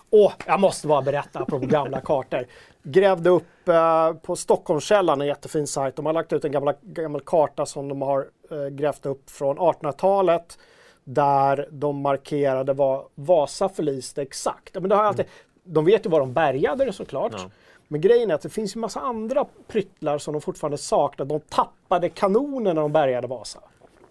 [0.09, 2.45] åh, jag måste bara berätta apropå gamla kartor.
[2.83, 5.95] Grävde upp eh, på Stockholmskällan, en jättefin sajt.
[5.95, 9.57] De har lagt ut en gamla, gammal karta som de har eh, grävt upp från
[9.59, 10.59] 1800-talet.
[11.03, 14.73] Där de markerade var Vasa förliste exakt.
[14.73, 15.25] Men det har alltid,
[15.63, 17.31] De vet ju var de bärgade det såklart.
[17.35, 17.49] Ja.
[17.87, 21.25] Men grejen är att det finns ju massa andra pryttlar som de fortfarande saknar.
[21.25, 23.59] De tappade kanoner när de bärgade Vasa.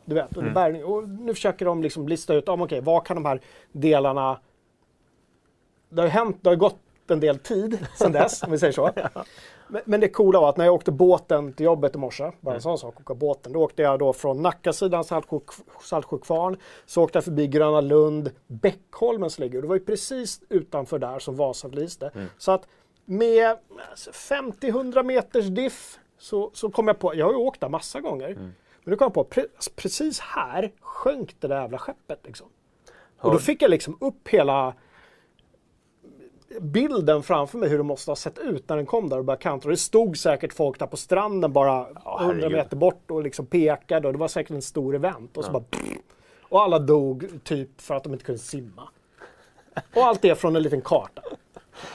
[0.04, 0.84] Du vet, under bärgning.
[0.84, 3.40] Och nu försöker de liksom lista ut, om okej, vad kan de här
[3.72, 4.40] delarna...
[5.88, 8.90] Det har hänt, det har gått en del tid sedan dess, om vi säger så.
[9.68, 12.54] Men, men det coola var att när jag åkte båten till jobbet i morse, bara
[12.54, 16.56] en sån sak, åka båten, då åkte jag då från Nackasidan, Saltsjö- Saltsjökvarn,
[16.86, 19.62] så åkte jag förbi Gröna Lund, Bäckholmen som ligger.
[19.62, 22.10] Det var ju precis utanför där som Vasa förliste.
[22.38, 22.68] Så att
[23.06, 23.56] med
[23.90, 28.00] alltså, 50-100 meters diff så, så kom jag på, jag har ju åkt där massa
[28.00, 28.54] gånger, men
[28.84, 32.46] nu kom jag på, pre, alltså, precis här sjönk det där jävla skeppet liksom.
[33.18, 34.74] Och då fick jag liksom upp hela
[36.60, 39.42] bilden framför mig hur det måste ha sett ut när den kom där och började
[39.42, 39.70] kantra.
[39.70, 42.52] Det stod säkert folk där på stranden bara Ja, 100 herregud.
[42.52, 45.36] meter bort och liksom pekade och det var säkert en stor event.
[45.36, 45.64] Och, så bara,
[46.42, 48.88] och alla dog typ för att de inte kunde simma.
[49.94, 51.22] Och allt det från en liten karta.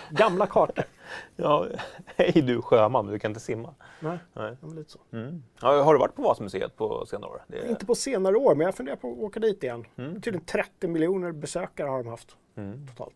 [0.09, 0.83] Gamla kartor.
[1.35, 1.67] Ja,
[2.05, 3.73] hej du sjöman, du kan inte simma.
[3.99, 4.55] Nej, Nej.
[4.61, 4.99] det lite så.
[5.11, 5.43] Mm.
[5.61, 7.41] Ja, har du varit på Vasamuseet på senare år?
[7.49, 7.69] Är...
[7.69, 9.85] Inte på senare år, men jag funderar på att åka dit igen.
[9.97, 10.21] Mm.
[10.21, 12.87] Tydligen 30 miljoner besökare har de haft Mm.
[12.87, 13.15] totalt.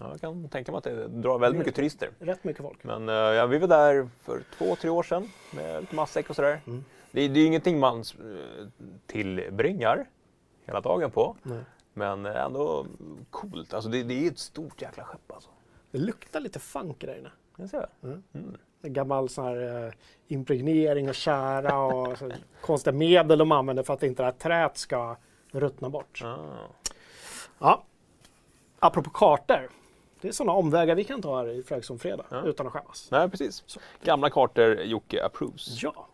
[0.00, 2.10] Ja, jag kan tänka mig att det drar väldigt mycket turister.
[2.18, 2.84] Rätt mycket folk.
[2.84, 6.36] Men eh, ja, vi var där för två, tre år sedan med lite matsäck och
[6.36, 6.60] sådär.
[6.66, 6.84] Mm.
[7.10, 8.66] Det, det är ju ingenting man eh,
[9.06, 10.06] tillbringar
[10.66, 11.36] hela dagen på.
[11.42, 11.60] Nej.
[11.94, 12.86] Men eh, ändå
[13.30, 13.74] coolt.
[13.74, 15.50] Alltså det, det är ett stort jäkla skepp alltså.
[15.90, 17.30] Det luktar lite funk där inne.
[17.56, 17.88] Jag ser.
[18.82, 19.92] En gammal sån här eh,
[20.28, 22.30] impregnering och kära och så,
[22.60, 25.16] konstiga medel de använder för att inte det här träet ska
[25.50, 26.22] ruttna bort.
[26.24, 26.36] Ah.
[27.58, 27.82] Ja.
[28.78, 29.68] Apropå kartor.
[30.20, 32.42] Det är sådana omvägar vi kan ta här i Fröksson fredag Ja.
[32.44, 33.08] utan att skämmas.
[33.10, 33.64] Nej, precis.
[34.02, 35.82] Gamla kartor, Jocke approves.
[35.82, 36.06] Ja.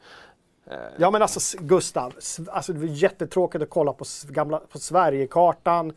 [0.66, 2.14] Eh, Ja men alltså Gustav,
[2.48, 5.92] alltså det var jättetråkigt att kolla på, gamla, på Sverigekartan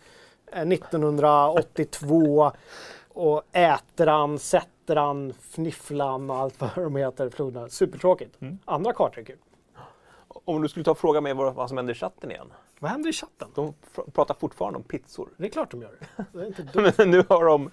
[0.52, 2.52] eh, 1982
[3.18, 7.70] och Ätran, Sättran, Fnifflan och allt vad de heter, floderna.
[7.70, 8.38] Supertråkigt.
[8.66, 9.38] Andra kartor är kul.
[10.28, 12.48] Om du skulle ta och fråga mig vad, vad som händer i chatten igen.
[12.80, 13.48] Vad händer i chatten?
[13.56, 13.74] De
[14.12, 15.30] pratar fortfarande om pizzor.
[15.38, 15.92] Det är klart de gör.
[16.32, 16.92] Det är inte dumt.
[16.98, 17.72] Men nu har de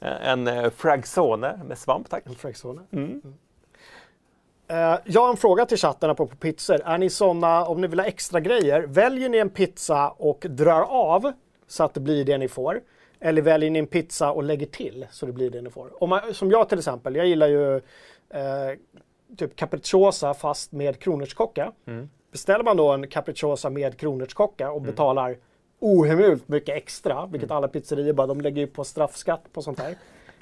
[0.00, 2.26] en eh, fragsone med svamp, tack.
[2.26, 2.82] En Frexone.
[2.90, 3.22] Mm.
[4.68, 6.80] Eh, jag har en fråga till chatten på pizzor.
[6.84, 10.82] Är ni sådana, om ni vill ha extra grejer, väljer ni en pizza och drar
[10.82, 11.32] av
[11.66, 12.80] så att det blir det ni får?
[13.20, 16.02] Eller väljer ni en pizza och lägger till så det blir det ni får?
[16.02, 17.76] Om man, som jag till exempel, jag gillar ju
[18.30, 18.78] eh,
[19.36, 21.72] typ capricciosa fast med kronärtskocka.
[22.32, 25.36] Beställer man då en capricciosa med kronärtskocka och betalar
[25.78, 29.94] ohemult mycket extra, vilket alla pizzerior bara, de lägger ju på straffskatt på sånt här.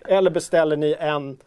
[0.06, 1.38] Eller beställer ni en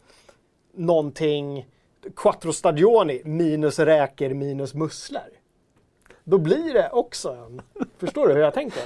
[0.74, 1.68] någonting
[2.16, 5.22] quattro stagioni minus räkor minus musslor.
[6.30, 7.62] Då blir det också en.
[7.98, 8.84] Förstår du hur jag tänker?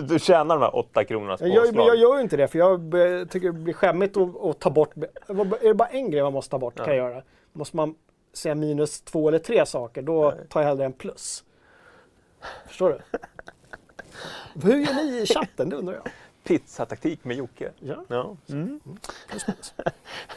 [0.08, 1.88] du tjänar de här åtta kronornas Jag påslag.
[1.88, 2.80] jag gör ju inte det för jag
[3.30, 4.96] tycker det blir skämmigt att, att ta bort.
[4.96, 7.22] Är det bara en grej man måste ta bort kan jag göra.
[7.52, 7.94] Måste man
[8.32, 11.44] säga minus två eller tre saker då tar jag hellre en plus.
[12.66, 13.18] Förstår du?
[14.62, 15.68] Hur gör ni i chatten?
[15.68, 16.12] Det undrar jag.
[16.44, 17.70] Pizzataktik med Jocke.
[17.78, 18.04] Ja.
[18.08, 18.36] Ja.
[18.48, 18.80] Mm.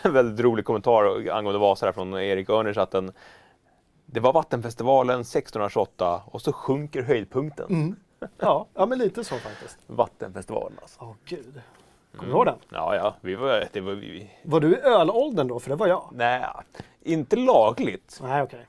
[0.01, 3.11] en väldigt rolig kommentar angående Vasa från Erik Örner i chatten.
[4.13, 7.95] Det var Vattenfestivalen 1628 och så sjunker höjdpunkten.
[8.37, 9.77] Ja, ja, men lite så faktiskt.
[9.87, 10.99] Vattenfestivalen alltså.
[11.01, 11.61] Åh gud.
[12.15, 12.55] Kommer du ihåg den?
[12.69, 14.31] Ja, ja, vi var, det var vi.
[14.43, 15.59] Var du i ölåldern då?
[15.59, 16.09] För det var jag.
[16.11, 16.45] Nej,
[17.01, 18.19] inte lagligt.
[18.23, 18.67] Nej, okej.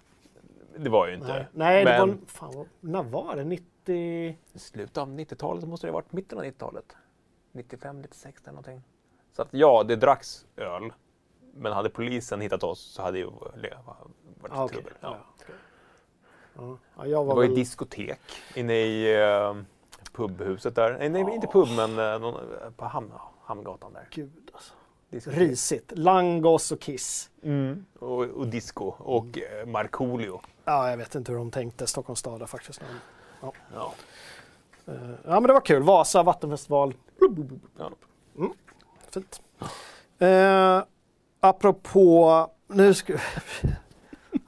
[0.77, 1.27] Det var ju inte.
[1.27, 2.19] Nej, Nej det Men var...
[2.27, 3.45] Fan, när var det?
[3.45, 3.95] 90...
[4.53, 6.97] i slutet av 90-talet så måste det ha varit mitten av 90-talet.
[7.53, 8.83] 95, 96 eller någonting.
[9.33, 10.93] Så att ja, det dracks öl.
[11.55, 13.31] Men hade polisen hittat oss så hade det ju
[14.45, 14.69] varit okej.
[14.69, 14.93] trubbel.
[15.01, 15.17] Ja.
[16.57, 16.79] Ja.
[16.97, 17.57] Ja, jag Det var var ju väl...
[17.59, 18.21] diskotek
[18.55, 19.57] inne i uh,
[20.13, 20.97] pubhuset där.
[20.99, 22.41] Nej, nej inte pub, men uh, någon,
[22.77, 23.13] på Ham
[23.45, 24.09] Hamngatan där.
[24.11, 24.73] Gud alltså.
[25.11, 25.41] Diskotek.
[25.41, 25.93] Risigt.
[25.95, 27.31] Langos och Kiss.
[27.43, 27.85] Mm.
[27.99, 30.41] Och, och disco och uh, Markoolio.
[30.65, 32.81] Ja, jag vet inte hur de tänkte, Stockholms stad där faktiskt.
[33.41, 33.53] Ja.
[34.87, 34.95] Eh,
[35.25, 35.83] Ja, men det var kul.
[35.83, 36.95] Vasa, vattenfestival.
[37.79, 37.91] Ja.
[39.11, 39.43] Fint.
[40.19, 40.83] Eh,
[41.41, 42.51] apropå...
[42.67, 43.13] Nu ska...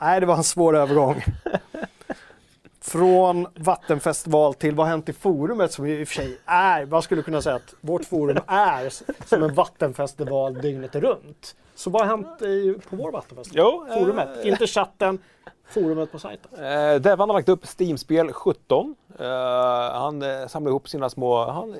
[0.01, 1.23] Nej, det var en svår övergång.
[2.87, 7.03] Från vattenfestival till vad har hänt i forumet som i och för sig är, man
[7.03, 8.89] skulle kunna säga att vårt forum är
[9.27, 11.57] som en vattenfestival dygnet runt.
[11.75, 13.67] Så vad har hänt i, på vår vattenfestival?
[13.67, 15.19] Jo, eh, Forumet, inte chatten,
[15.69, 16.65] forumet på sajten.
[16.65, 18.95] Eh, Devan har lagt upp Steam-spel 17.
[19.19, 19.27] Eh,
[19.93, 21.45] han eh, samlar ihop sina små...
[21.45, 21.79] Han eh,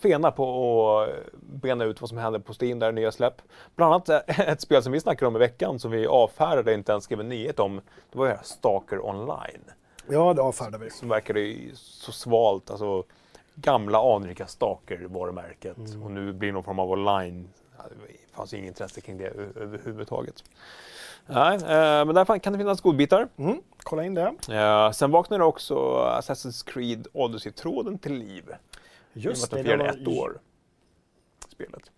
[0.00, 3.42] fenar på att bena ut vad som händer på Steam, där nya släpp.
[3.76, 6.92] Bland annat eh, ett spel som vi snackade om i veckan som vi avfärdade inte
[6.92, 7.80] ens skrev en nyhet om.
[8.12, 9.64] Det var ju Stalker Online.
[10.10, 10.90] Ja, det avfärdar vi.
[10.90, 12.70] Som verkade så svalt.
[12.70, 13.04] Alltså
[13.54, 15.76] gamla anrika Stalker-varumärket.
[16.04, 17.48] Och nu blir det någon form av online.
[17.76, 20.44] Det fanns inget intresse kring det överhuvudtaget.
[21.26, 23.28] Nej, eh, men där kan det finnas godbitar.
[23.36, 24.34] Mm, kolla in det.
[24.50, 25.74] Eh, sen vaknade också
[26.20, 28.44] Assassin's Creed Odyssey-tråden till liv.
[29.12, 29.62] Just det.
[29.62, 29.76] det.
[29.76, 30.40] Var- ett år.
[31.48, 31.90] Spelet.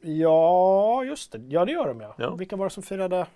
[0.00, 1.38] Ja, just det.
[1.48, 2.14] Ja, det gör de ja.
[2.18, 2.34] Ja.
[2.34, 3.26] Vilka var det som firade?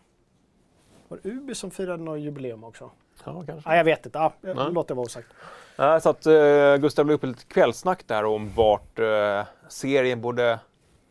[1.09, 2.91] Var det Ubi som firade något jubileum också?
[3.25, 3.69] Ja, kanske.
[3.69, 4.19] Nej, jag vet inte.
[4.19, 4.73] Ja, jag Nej.
[4.73, 5.29] låter det vara osagt.
[6.03, 10.59] Så att eh, Gustav la upp ett kvällssnack där om vart eh, serien borde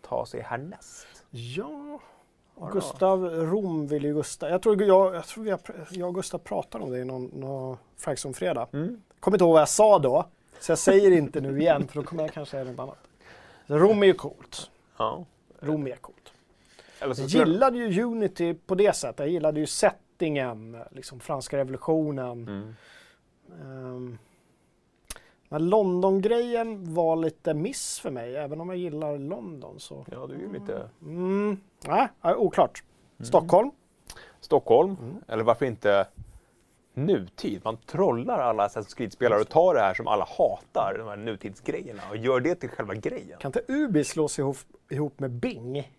[0.01, 1.07] ta sig härnäst.
[1.29, 1.99] Ja,
[2.73, 4.49] Gustav Rom vill ju Gustav.
[4.49, 7.77] Jag tror, jag, jag, tror har, jag och Gustav pratade om det i någon, någon
[7.97, 8.67] Fraxon-fredag.
[8.73, 9.01] Mm.
[9.19, 10.25] Kommer inte ihåg vad jag sa då,
[10.59, 12.97] så jag säger inte nu igen för då kommer jag kanske säga något annat.
[13.67, 14.71] Rom är ju coolt.
[14.97, 15.25] Ja.
[15.59, 16.33] Rom är coolt.
[16.99, 19.19] Eller så Jag gillade ju Unity på det sättet.
[19.19, 19.65] Jag gillade ju
[20.19, 22.47] settingen, liksom franska revolutionen.
[22.47, 22.75] Mm.
[23.61, 24.17] Um,
[25.49, 29.79] men London-grejen var lite miss för mig, även om jag gillar London.
[29.79, 30.05] Så.
[30.11, 31.57] Ja, du är ju lite Mm,
[31.87, 32.83] nej, ja, oklart.
[33.19, 33.71] Stockholm?
[34.41, 35.15] Stockholm, Mm.
[35.27, 36.07] eller varför inte
[36.93, 37.61] nutid?
[37.63, 42.01] Man trollar alla Assassin's Creed-spelare och tar det här som alla hatar, de här nutidsgrejerna,
[42.09, 43.39] och gör det till själva grejen.
[43.39, 44.57] Kan inte Ubi slås ihop,
[44.89, 45.91] ihop med Bing?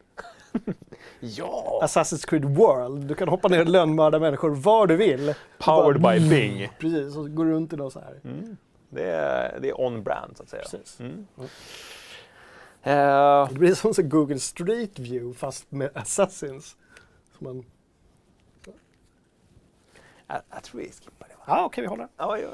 [1.21, 1.81] Ja!
[1.83, 3.05] Assassin's Creed World.
[3.05, 5.35] Du kan hoppa ner och lönnmörda människor var du vill.
[5.59, 6.69] Powered Bara- by Bing.
[6.79, 8.21] Precis, och går runt i något så här.
[8.25, 8.57] Mm.
[8.89, 10.63] Det, är, det är on-brand, så att säga.
[10.63, 11.01] Precis.
[11.01, 11.27] Mm.
[11.39, 11.49] Mm.
[12.83, 16.77] Eh, Det blir som så Google Street View fast med Assassins.
[17.39, 17.65] Som man...
[20.27, 20.83] jag, jag tror
[21.51, 22.09] Ja, okej, vi håller.
[22.17, 22.49] Ja, ja,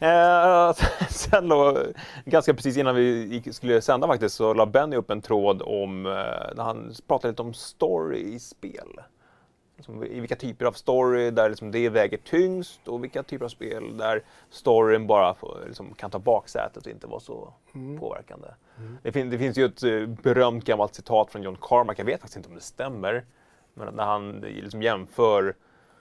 [0.00, 0.68] ja.
[0.68, 0.74] Eh,
[1.10, 1.78] sen då,
[2.24, 6.12] ganska precis innan vi skulle sända faktiskt, så la Benny upp en tråd om, eh,
[6.56, 9.00] när han pratade lite om story i spel.
[9.76, 13.48] Liksom, I vilka typer av story där liksom det väger tyngst och vilka typer av
[13.48, 17.98] spel där storyn bara får, liksom, kan ta baksätet och inte vara så Mm.
[18.00, 18.48] påverkande.
[19.02, 22.20] Det, fin- det finns ju ett eh, berömt gammalt citat från John Carmack, jag vet
[22.20, 23.24] faktiskt inte om det stämmer,
[23.74, 25.54] men när han liksom jämför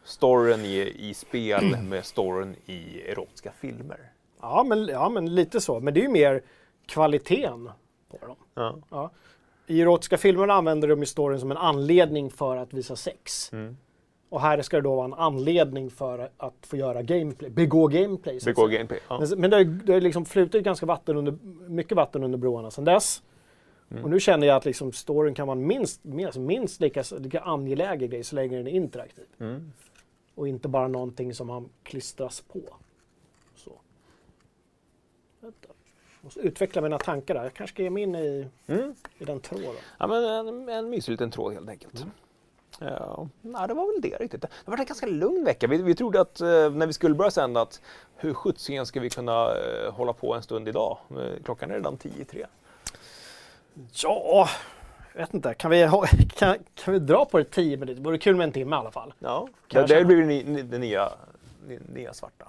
[0.07, 3.99] storyn i, i spel med storyn i erotiska filmer.
[4.41, 5.79] Ja men, ja, men lite så.
[5.79, 6.41] Men det är ju mer
[6.85, 7.69] kvaliteten
[8.11, 8.35] på dem.
[8.53, 8.75] Ja.
[8.89, 9.11] Ja.
[9.67, 13.53] I erotiska filmer använder de ju storyn som en anledning för att visa sex.
[13.53, 13.77] Mm.
[14.29, 18.39] Och här ska det då vara en anledning för att få göra gameplay, begå gameplay.
[18.45, 18.99] Begå gameplay.
[19.07, 19.19] Ja.
[19.19, 19.49] Men, men
[19.85, 21.37] det har liksom flutit ganska vatten under,
[21.67, 23.23] mycket vatten under broarna sedan dess.
[23.91, 24.03] Mm.
[24.03, 28.09] Och nu känner jag att liksom storyn kan vara minst, minst, minst lika, lika angelägen
[28.09, 29.25] grej så länge den är interaktiv.
[29.39, 29.71] Mm.
[30.37, 32.59] Och inte bara någonting som man klistras på.
[33.55, 33.71] Så.
[35.39, 35.67] Vänta.
[36.21, 37.43] Måste utveckla mina tankar där.
[37.43, 38.95] Jag kanske ska ge mig in i, Mm.
[39.17, 39.73] i den tråden.
[39.99, 42.05] Ja, men en, en mysig liten tråd helt enkelt.
[42.79, 44.41] Ja, nej, det var väl det riktigt.
[44.41, 45.67] Det varit en ganska lugn vecka.
[45.67, 47.81] Vi, vi trodde att eh, när vi skulle börja sända att
[48.15, 50.97] hur sjuttsingen ska vi kunna eh, hålla på en stund idag?
[51.07, 52.45] Men Klockan är redan tio i tre.
[53.91, 54.49] Ja,
[55.17, 55.53] vet inte.
[55.53, 55.89] Kan vi,
[56.37, 58.01] kan, kan vi dra på det 10 minuter?
[58.01, 59.13] Det vore kul med en timme i alla fall.
[59.19, 61.09] Ja, Kan det, det blir det, ni- det nya,
[61.67, 62.45] ni- nya svarta.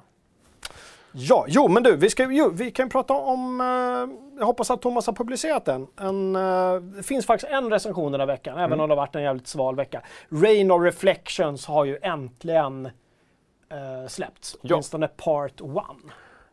[1.13, 4.71] Ja, jo men du, vi, ska, jo, vi kan ju prata om, eh, jag hoppas
[4.71, 5.87] att Thomas har publicerat den.
[6.01, 9.17] En, eh, det finns faktiskt en recension den här veckan, även om det har varit
[9.17, 10.03] en jävligt sval vecka.
[10.31, 12.87] Rain of Reflections har ju äntligen
[13.71, 14.75] eh, släppts, Ja.
[14.75, 15.67] åtminstone part 1.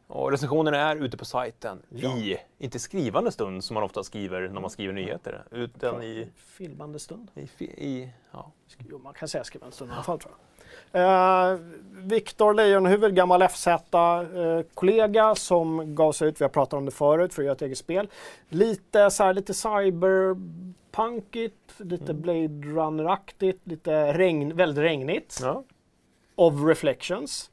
[0.07, 2.17] Och recensionen är ute på sajten Ja.
[2.17, 6.99] i, inte skrivande stund som man ofta skriver när man skriver nyheter, utan i, Filmande
[6.99, 7.31] stund.
[7.35, 8.51] i, i ja.
[8.89, 10.39] Jo, man kan säga skrivande stund i alla fall tror jag.
[10.91, 11.53] Eh,
[11.91, 17.41] Viktor Leijonhufvud, gammal FZ-kollega som gav sig ut, vi har pratat om det förut, för
[17.41, 18.09] att göra ett eget spel.
[18.49, 25.39] Lite så här, lite cyberpunkigt, lite Blade Runner-aktigt, lite regn, väldigt regnigt.
[25.41, 25.63] Ja.
[26.35, 27.51] Of Reflections.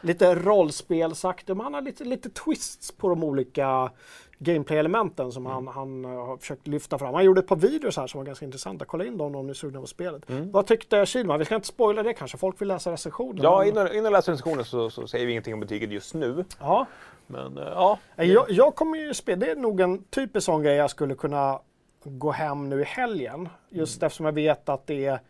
[0.00, 1.56] Lite rollspelsaktig.
[1.56, 3.90] Man har lite, lite twists på de olika
[4.38, 7.14] gameplay-elementen som han, han eh, har försökt lyfta fram.
[7.14, 8.84] Han gjorde ett par videos här som var ganska intressanta.
[8.84, 10.22] Kolla in dem om ni är sugna på spelet.
[10.26, 11.38] Vad tyckte Kilman?
[11.38, 13.42] Vi ska inte spoila det kanske, folk vill läsa recensionen.
[13.42, 16.44] Ja, men- innan, innan läser recensionen så, så säger vi ingenting om betyget just nu.
[16.60, 16.86] ja.
[17.26, 20.74] Men eh, ja, Jag, jag kommer ju spela, det är nog en typisk sån grej
[20.76, 21.60] jag skulle kunna
[22.04, 23.48] gå hem nu i helgen.
[23.68, 25.20] Just eftersom jag vet att det är,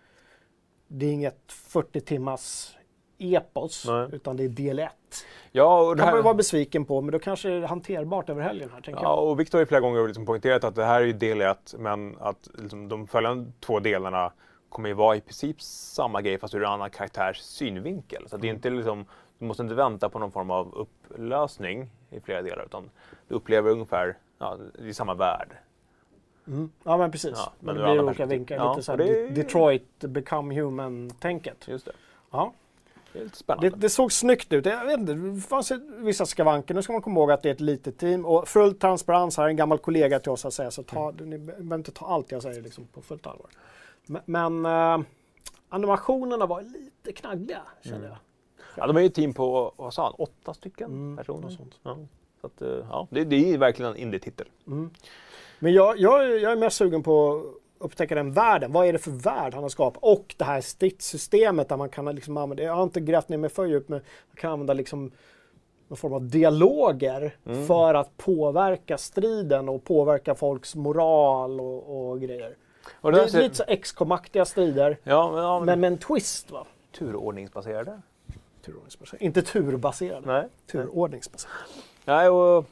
[0.89, 2.77] det är inget 40 timmars
[3.21, 4.09] epos, Nej.
[4.13, 4.91] utan det är del 1.
[5.53, 7.63] ja och det kan man ju vara här, besviken på, men då kanske det är
[7.63, 9.29] hanterbart över helgen här, tänker ja, jag.
[9.29, 11.75] och Viktor har ju flera gånger liksom poängterat att det här är ju del ett,
[11.79, 14.33] men att liksom, de följande två delarna
[14.69, 18.29] kommer ju vara i princip samma grej fast ur en annan karaktärs synvinkel.
[18.29, 19.05] Så att det är inte liksom,
[19.39, 22.91] du måste inte vänta på någon form av upplösning i flera delar, utan
[23.29, 25.49] du upplever ungefär, ja, det är samma värld.
[26.47, 26.71] Mm.
[26.83, 27.33] Ja, men precis.
[27.37, 28.57] Ja, men men det blir olika vinklar.
[28.57, 31.69] Ja, lite så och här det Detroit become human-tänket.
[31.69, 31.93] Just det.
[32.31, 32.53] Ja.
[33.61, 33.69] Det.
[33.71, 34.67] Det, såg snyggt ut.
[34.67, 36.75] Jag vet inte, det fanns vissa skavanker.
[36.75, 38.27] Nu ska man komma ihåg att det är ett litet team.
[38.27, 41.75] Och full transparens här, en gammal kollega till oss att säga, så ta, ni behöver
[41.75, 43.51] inte ta allt jag säger liksom på fullt allvar.
[44.25, 45.01] Men, eh,
[45.69, 48.17] animationerna var lite knaggliga, kände jag.
[48.77, 51.41] Ja, de är ju ett team på, vad sa han, åtta stycken Mm, personer.
[51.41, 51.79] något sånt.
[51.83, 51.99] Ja.
[52.41, 54.47] Så att, eh, ja, det, det är verkligen en indie-titel.
[55.59, 57.45] Men jag, jag, jag är mest sugen på
[57.81, 58.73] upptäcka den världen.
[58.73, 60.03] Vad är det för värld han har skapat?
[60.03, 63.51] Och det här stridssystemet där man kan liksom använda, jag har inte grävt ner mig
[63.51, 65.13] för djupt, men man kan använda liksom
[65.89, 72.57] någon form av dialoger för att påverka striden och påverka folks moral och, och grejer.
[72.93, 75.99] Och Det är ser- lite så XK-maktiga strider, Ja, men, ja, men, men med en
[75.99, 76.67] twist va?
[76.99, 78.01] turordningsbaserade?
[78.65, 79.25] Turordningsbaserade.
[79.25, 80.27] Inte turbaserade.
[80.27, 80.45] Nej.
[80.73, 81.59] Turordningsbaserade.
[82.05, 82.65] Nej, och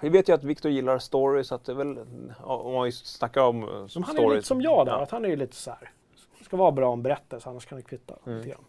[0.00, 1.98] vi vet ju att Victor gillar stories, så att det är väl,
[2.40, 4.06] om man snackar om eh, Men stories.
[4.08, 5.02] han är lite som jag där, Ja.
[5.02, 5.90] att han är ju lite så här.
[6.38, 8.38] Det ska vara bra om berättelse, annars kan det kvitta Mm.
[8.38, 8.64] lite grann.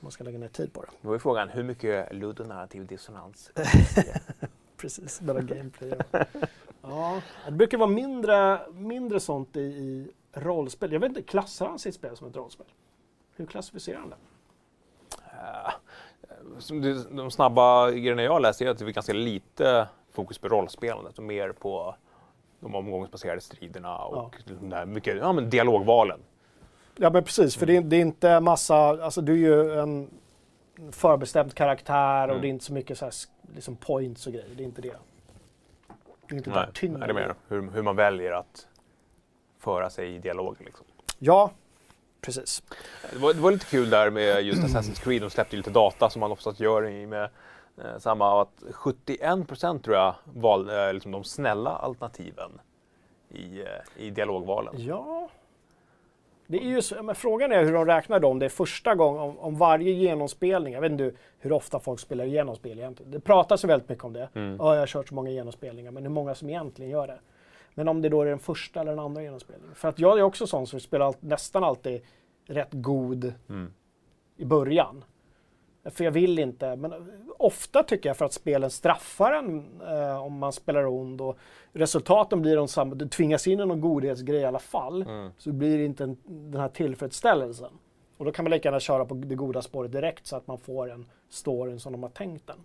[0.00, 0.88] Man ska lägga ner tid på det.
[1.00, 3.50] Då är frågan, hur mycket ludonarrativ dissonans?
[4.76, 5.92] Precis, bara gameplay.
[6.10, 6.24] Ja.
[6.82, 10.92] ja, det brukar vara mindre, mindre sånt i, i rollspel.
[10.92, 12.66] Jag vet inte, klassar han sitt spel som ett rollspel?
[13.36, 14.16] Hur klassificerar han det?
[16.68, 20.48] Eh, det- De snabba grejerna jag läser är att det är ganska lite fokus på
[20.48, 21.94] rollspelandet och mer på
[22.60, 26.20] de omgångsbaserade striderna och där mycket, ja, men dialogvalen.
[26.96, 30.10] Ja men precis, för det är, det är inte massa, alltså du är ju en
[30.90, 32.40] förbestämd karaktär och Mm.
[32.40, 33.14] det är inte så mycket så här,
[33.54, 34.48] liksom points och grejer.
[34.56, 34.96] Det är inte det.
[36.28, 38.66] Det är inte Nej, tyngden nej, det är mer hur, hur man väljer att
[39.58, 40.56] föra sig i dialog.
[40.60, 40.86] Liksom.
[41.18, 41.50] Ja,
[42.20, 42.62] precis.
[43.12, 46.10] Det, var, det var lite kul där med just Assassin's Creed, de släppte lite data
[46.10, 47.30] som man oftast gör i med
[47.84, 52.60] eh, samma, att 71% tror jag valde eh, liksom de snälla alternativen
[53.28, 53.66] i, eh,
[53.96, 54.74] i dialogvalen.
[54.76, 55.28] Ja.
[56.46, 58.38] Det är ju men frågan är hur de räknar dem.
[58.38, 60.74] Det är första gången om, om varje genomspelning.
[60.74, 63.12] Jag vet inte hur ofta folk spelar igenom spel egentligen.
[63.12, 64.28] Det pratas ju väldigt mycket om det.
[64.34, 64.56] Mm.
[64.58, 67.18] Ja, jag har kört så många genomspelningar, men hur många som egentligen gör det?
[67.74, 69.74] Men om det då är den första eller den andra genomspelningen.
[69.74, 72.02] För att jag är också sån som spelar nästan alltid
[72.46, 73.72] rätt god Mm.
[74.36, 75.04] i början.
[75.90, 76.92] För jag vill inte, men
[77.38, 81.38] ofta tycker jag för att spelen straffar en eh, om man spelar ond och
[81.72, 82.94] resultaten blir de samma.
[82.94, 85.02] Du tvingas in i någon godhetsgrej i alla fall.
[85.02, 85.30] Mm.
[85.38, 87.70] Så blir det inte en, den här tillfredsställelsen.
[88.16, 90.58] Och då kan man lika gärna köra på det goda spåret direkt så att man
[90.58, 92.58] får en story som de har tänkt den.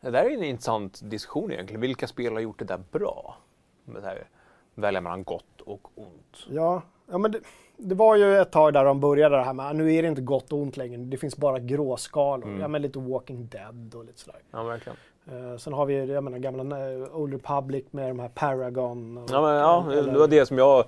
[0.00, 1.80] Det där är en intressant diskussion egentligen.
[1.80, 3.36] Vilka spel har gjort det där bra?
[3.84, 4.28] Det här,
[4.74, 6.46] välja mellan gott och ont.
[6.48, 7.40] Ja, ja men det,
[7.76, 10.20] det var ju ett tag där de började det här med nu är det inte
[10.22, 10.96] gott och ont längre.
[10.96, 12.46] Det finns bara gråskalor.
[12.48, 12.60] Mm.
[12.60, 14.40] Ja, men lite Walking Dead och lite sådär.
[14.50, 14.96] Ja, verkligen.
[15.26, 19.18] Eh, sen har vi jag menar, gamla eh, Old Republic med de här Paragon.
[19.18, 20.84] och- Ja, men, ja, eller- det var det som jag...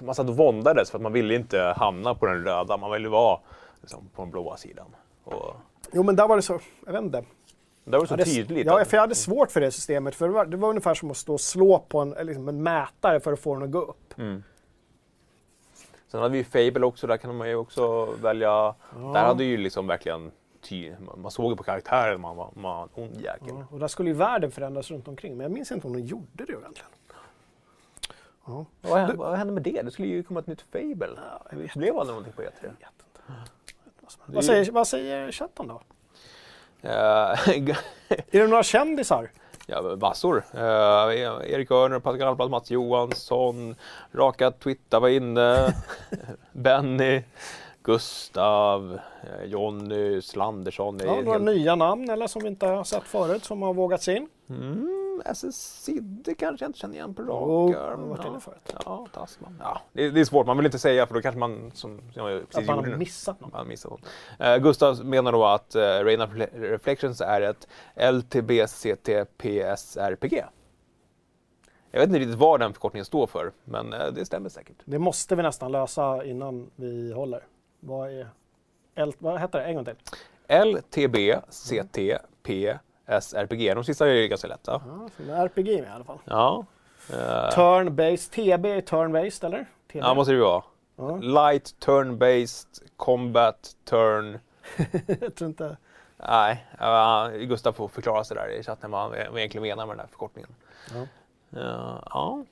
[0.00, 3.08] Man satt och våndades för att man ville inte hamna på den röda, man ville
[3.08, 3.38] vara
[3.80, 4.86] liksom, på den blåa sidan.
[5.24, 5.56] Och
[5.92, 7.24] Jo, men där var det så, jag vet inte.
[7.84, 8.66] det var så tydligt.
[8.66, 10.14] Ja, för jag hade svårt för det systemet.
[10.14, 12.62] För det var, det var ungefär som att stå och slå på en, liksom en
[12.62, 14.18] mätare för att få den att gå upp.
[14.18, 14.42] Mm.
[16.16, 18.74] Sen hade vi ju Fable också, där kan man ju också välja...
[19.12, 20.32] Där hade ju liksom verkligen...
[21.16, 23.48] Man såg ju på karaktären man var, man en ond jäkel.
[23.48, 25.36] Ja, och där skulle ju världen förändras runt omkring.
[25.36, 26.90] Men jag minns inte om de gjorde det egentligen.
[28.46, 29.82] Ja, Vad, hände, vad hände med det?
[29.82, 31.08] Det skulle ju komma ett nytt Fable.
[31.50, 32.48] vet, Blev aldrig någonting på E3?
[32.60, 33.32] jag vet inte.
[34.26, 35.80] Vad säger, vad säger chatten då?
[36.82, 36.90] Eh,
[38.08, 39.30] Är det några kändisar?
[39.66, 40.44] Ja, massor.
[40.54, 40.60] Uh,
[41.50, 43.74] Erik Örner, Pascal Alblad, Mats Johansson,
[44.12, 45.74] Raka Twitter var inne,
[46.52, 47.22] Benny,
[47.82, 51.00] Gustav, eh, Jonny, Slandersson.
[51.04, 54.16] Ja, några nya namn eller som vi inte har sett förut som har vågat sig
[54.16, 54.28] in?
[54.50, 58.08] Mm, SS Sidde kanske jag inte känner igen på rak arm.
[58.08, 58.20] varit
[58.72, 58.80] Ja.
[58.84, 59.56] Ja, Taskman.
[59.60, 62.36] Ja, det, det är svårt, man vill inte säga för då kanske man som jag
[62.36, 63.52] Att precis man gjorde har missat något.
[63.52, 64.00] Man missat något.
[64.38, 69.24] Eh, Gustav menar då att uh, Rain of Reflections är ett LTBCTPSRPG.
[71.90, 74.76] Jag vet inte riktigt vad den förkortningen står för, men eh, det stämmer säkert.
[74.84, 77.42] Det måste vi nästan lösa innan vi håller.
[77.80, 78.28] Vad är...
[78.94, 79.12] L...
[79.18, 79.64] Vad heter det?
[79.64, 79.94] En gång till.
[83.06, 83.74] LTBCTPSRPG.
[83.74, 84.82] De sista är ju ganska lätta.
[84.86, 86.18] Ja, så det är RPG med i alla fall.
[86.24, 86.66] Ja.
[87.10, 87.16] Eh,
[87.50, 88.30] Turn-based.
[88.30, 89.66] TB är turn-based eller?
[89.92, 89.98] TB.
[89.98, 90.62] ja, måste det ju vara.
[90.96, 91.16] Ja.
[91.16, 94.38] Light, turn-based, combat, turn.
[95.20, 95.76] Jag tror inte...
[96.28, 99.96] Nej, uh, Gustav får förklara sig där i chatten vad han han egentligen menar med
[99.96, 100.54] den här förkortningen.
[100.94, 101.06] Ja.
[101.60, 102.44] Eh, ja.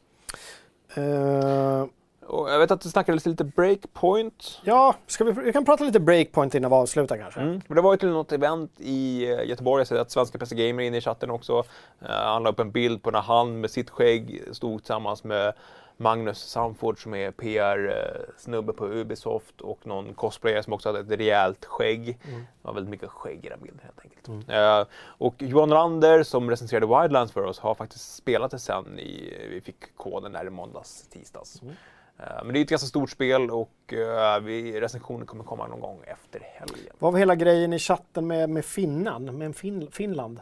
[2.24, 4.60] Eh, Och jag vet att du snackade lite breakpoint.
[4.64, 7.40] ja, ska vi, vi kan prata lite breakpoint innan vi avslutar kanske.
[7.40, 7.60] Mm.
[7.66, 10.54] Men det var ju till något event i eh, Göteborg, jag ser att svenska PC
[10.54, 11.58] Gamer är inne i chatten också.
[11.58, 15.52] Uh, han la upp en bild på när han med sitt skägg stod tillsammans med
[15.96, 21.64] Magnus Samford som är PR-snubbe på Ubisoft och någon cosplayare som också hade ett rejält
[21.64, 22.18] skägg.
[22.28, 22.40] Mm.
[22.40, 24.50] Det var väldigt mycket skägg i den bilden helt enkelt.
[24.50, 28.98] Eh, och Johan Lander som recenserade Wildlands för oss har faktiskt spelat det sen.
[28.98, 31.62] I, vi fick koden där i måndags, tisdags.
[31.62, 31.74] Mm.
[32.18, 35.80] Eh, men det är ett ganska stort spel och uh, vi, recensionen kommer komma någon
[35.80, 36.94] gång efter helgen.
[36.98, 39.34] Vad var hela grejen i chatten med, med Finland?
[39.34, 40.40] Med fin, Finland?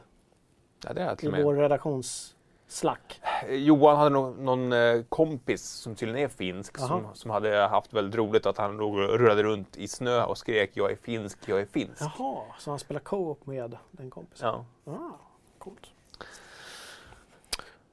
[0.85, 1.45] Ja, det är I till och med.
[1.45, 3.21] vår redaktionsslack.
[3.49, 6.89] Eh, Johan hade någon, någon eh, kompis som tydligen är finsk Aha.
[6.89, 10.91] som, som hade haft väldigt roligt att han rullade runt i snö och skrek jag
[10.93, 12.03] är finsk, jag är finsk.
[12.19, 14.49] Jaha, så han spelar co-op med den kompisen?
[14.85, 14.93] Ja.
[14.93, 15.19] Ah,
[15.59, 15.87] coolt.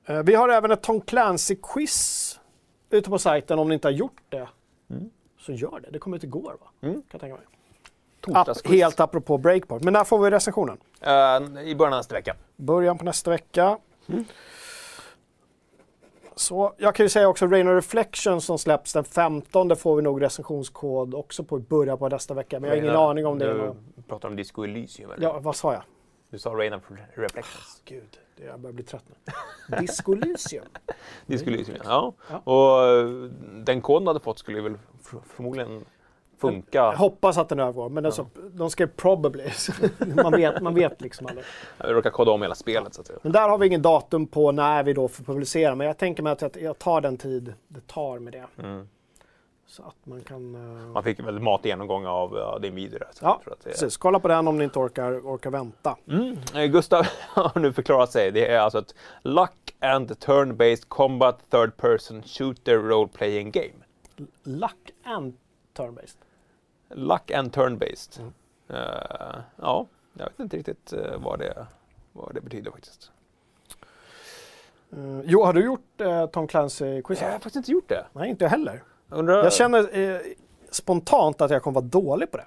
[0.05, 2.38] Eh, Vi har även ett Tom Clancy-quiz
[2.89, 3.59] ute på sajten.
[3.59, 4.47] Om ni inte har gjort det,
[4.89, 5.09] Mm.
[5.39, 5.91] så gör det.
[5.91, 6.67] Det kom ut igår, va?
[6.81, 6.93] Mm.
[6.93, 7.45] Kan jag tänka mig.
[8.37, 9.83] App, helt apropå Breakpoint.
[9.83, 10.77] Men när får vi recensionen?
[11.01, 11.11] Eh,
[11.67, 12.35] I början av nästa vecka.
[12.55, 13.77] Början på nästa vecka.
[16.35, 20.01] Så jag kan ju säga också Rain of Reflection som släpps den 15 får vi
[20.01, 22.59] nog recensionskod också på i början på nästa vecka.
[22.59, 25.23] Men jag har ingen aning om det Du pratar om Disco Elysium eller?
[25.23, 25.83] Ja, vad sa jag?
[26.29, 26.83] Du sa Rain of
[27.13, 27.81] Reflections.
[27.85, 29.77] Gud, det- jag börjar bli trött nu.
[29.79, 30.65] Disco Elysium.
[31.25, 32.13] Disco Elysium, ja.
[32.29, 32.37] Ja.
[32.51, 33.05] Och eh,
[33.63, 34.77] den koden du hade fått skulle väl
[35.35, 35.85] förmodligen
[36.37, 36.77] funka.
[36.77, 39.43] Jag hoppas att den övergår, men alltså, de skrev probably.
[40.23, 41.45] man, vet, man vet liksom aldrig.
[41.77, 43.19] Jag råkar koda om hela spelet så att säga.
[43.21, 45.75] Men där har vi ingen datum på när vi då får publicera.
[45.75, 48.63] Men jag tänker mig att jag- jag tar den tid det tar med det.
[48.63, 48.87] Mm.
[49.69, 50.55] Så att man kan...
[50.55, 53.07] eh, Man fick väl mat genomgång av ja, din video där.
[53.21, 53.97] Ja, jag det precis.
[53.97, 55.97] Kolla på den om ni inte orkar, orkar vänta.
[56.07, 56.37] Mm.
[56.55, 58.31] Eh, Gustav har nu förklarat sig.
[58.31, 63.73] Det är alltså ett Luck and Turn-Based Combat Third Person Shooter Role Playing Game.
[64.43, 65.37] Luck and
[65.77, 66.17] turn-based.
[66.89, 68.19] Luck and Turn-Based.
[68.19, 68.33] Mm.
[68.69, 71.67] Eh, ja, jag vet inte riktigt vad, det,
[72.13, 73.11] vad det betyder faktiskt.
[75.23, 77.23] Jo, har du gjort uh, Tom Jag Clancy-quizen?
[77.23, 78.05] har faktiskt inte gjort det.
[78.13, 78.83] Nej, inte jag heller.
[79.09, 80.19] Undrar, Jag känner eh,
[80.69, 82.45] spontant att jag kommer vara dålig på det.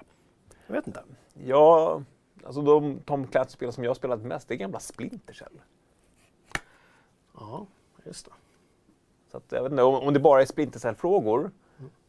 [0.67, 1.03] Jag vet inte.
[1.45, 2.01] Ja,
[2.45, 5.61] alltså de Tom Clancy-spel som jag spelat mest, det är gamla Splinter Cell.
[7.39, 7.65] Ja,
[8.05, 8.31] just det.
[9.31, 11.51] Så att, jag vet inte, om, om det bara är Splinter Cell-frågor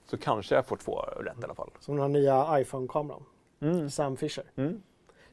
[0.07, 1.71] så kanske jag får två rätt i alla fall.
[1.81, 3.23] Som den här nya iPhone-kameran.
[3.61, 3.91] Mm.
[3.91, 4.45] Sam Fisher.
[4.57, 4.83] Mm.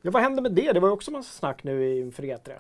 [0.02, 0.72] Ja, vad hände med det?
[0.72, 2.52] Det var ju också massa snack nu inför E3.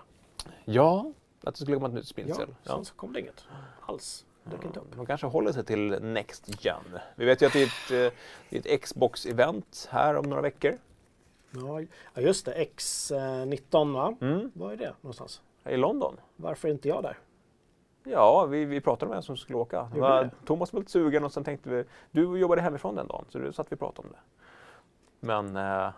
[0.66, 1.12] Ja,
[1.44, 2.56] att det skulle komma ett nytt Ja, Splinter Cell.
[2.64, 3.44] sen så kom det inget
[3.82, 4.26] alls.
[4.44, 4.96] Dök inte upp.
[4.96, 7.00] De kanske håller sig till Next Gen.
[7.16, 7.68] Vi vet ju att det är
[8.08, 8.14] ett,
[8.52, 10.78] eh, ett Xbox-event här om några veckor.
[11.52, 11.82] Ja,
[12.22, 12.54] just det.
[12.76, 14.16] X19 va?
[14.22, 14.52] Mm.
[14.54, 15.42] Var är det någonstans?
[15.66, 16.18] I London.
[16.36, 17.18] Varför är inte jag där?
[18.04, 19.84] Ja, vi, vi pratade med en som skulle åka.
[19.96, 20.30] Var?
[20.46, 23.54] Thomas var lite sugen och sen tänkte vi, du jobbade hemifrån den dagen så du
[23.54, 24.20] satt vi och pratade om det.
[25.20, 25.92] Men eh,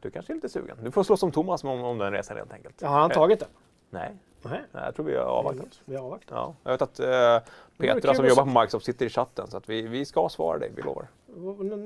[0.00, 0.76] du kanske är lite sugen.
[0.82, 2.82] Du får slå som Thomas om, om den resan helt enkelt.
[2.82, 3.46] Ja, har han tagit det?
[3.90, 4.60] Nej, Nej.
[4.72, 5.80] jag tror vi har avvaktat.
[5.84, 6.36] Vi avvaktar.
[6.36, 7.38] Ja, jag vet att eh,
[7.78, 10.72] Petra som jobbar på Microsoft sitter i chatten så att vi, vi ska svara dig,
[10.76, 11.08] vi lovar.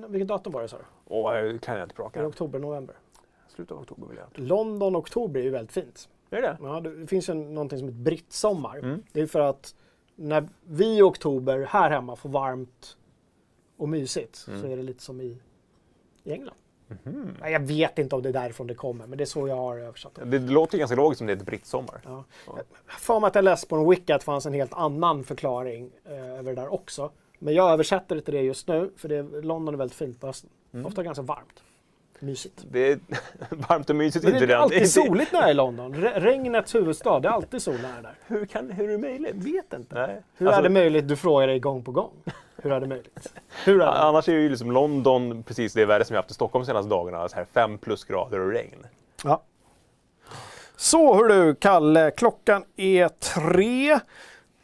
[0.09, 0.85] Vilket datum var det sa du?
[1.07, 2.27] Åh, det kan jag inte det arm.
[2.27, 2.97] oktober, november?
[3.49, 4.47] Slutet av oktober vill jag.
[4.49, 6.09] London, oktober är ju väldigt fint.
[6.31, 8.79] Är det Ja, det finns ju någonting som heter brittsommar.
[8.79, 9.03] Mm.
[9.13, 9.75] Det är för att
[10.15, 12.97] när vi i oktober här hemma får varmt
[13.77, 14.73] och mysigt så Mm.
[14.73, 15.39] är det lite som i,
[16.25, 16.55] i England.
[17.41, 19.57] Nej, Jag vet inte om det är därifrån det kommer, men det är så jag
[19.57, 20.25] har översatt det.
[20.25, 22.01] Det låter ganska logiskt om det är ett brittsommar.
[22.05, 22.25] Ja.
[22.47, 22.59] Ja.
[22.87, 25.91] För mig att jag läste på en wiki att det fanns en helt annan förklaring
[26.05, 27.11] eh, över det där också.
[27.39, 30.27] Men jag översätter det till det just nu, för det, London är väldigt fint på
[30.27, 30.51] hösten.
[30.73, 30.87] Mm.
[30.87, 31.63] Ofta ganska varmt.
[32.21, 32.65] Mysigt.
[32.71, 32.99] Det är
[33.69, 34.25] varmt och mysigt.
[34.25, 35.95] Men det inte är alltid soligt när jag är i London.
[35.95, 38.15] Re- regnets huvudstad, det är alltid sol när jag är där.
[38.27, 39.35] Hur, kan, hur är det möjligt?
[39.35, 39.95] Vet inte.
[40.07, 40.23] Nej.
[40.37, 41.09] Hur Alltså, är det möjligt?
[41.09, 42.11] Du frågar dig gång på gång.
[42.57, 43.33] Hur är det möjligt?
[43.65, 43.91] Hur är det?
[43.93, 46.91] Annars är ju liksom London precis det väder som vi haft i Stockholm de senaste
[46.91, 47.29] dagarna.
[47.29, 48.87] Så här fem plusgrader och regn.
[49.25, 49.43] Ja.
[50.77, 53.99] Så Så hör du Kalle, klockan är tre.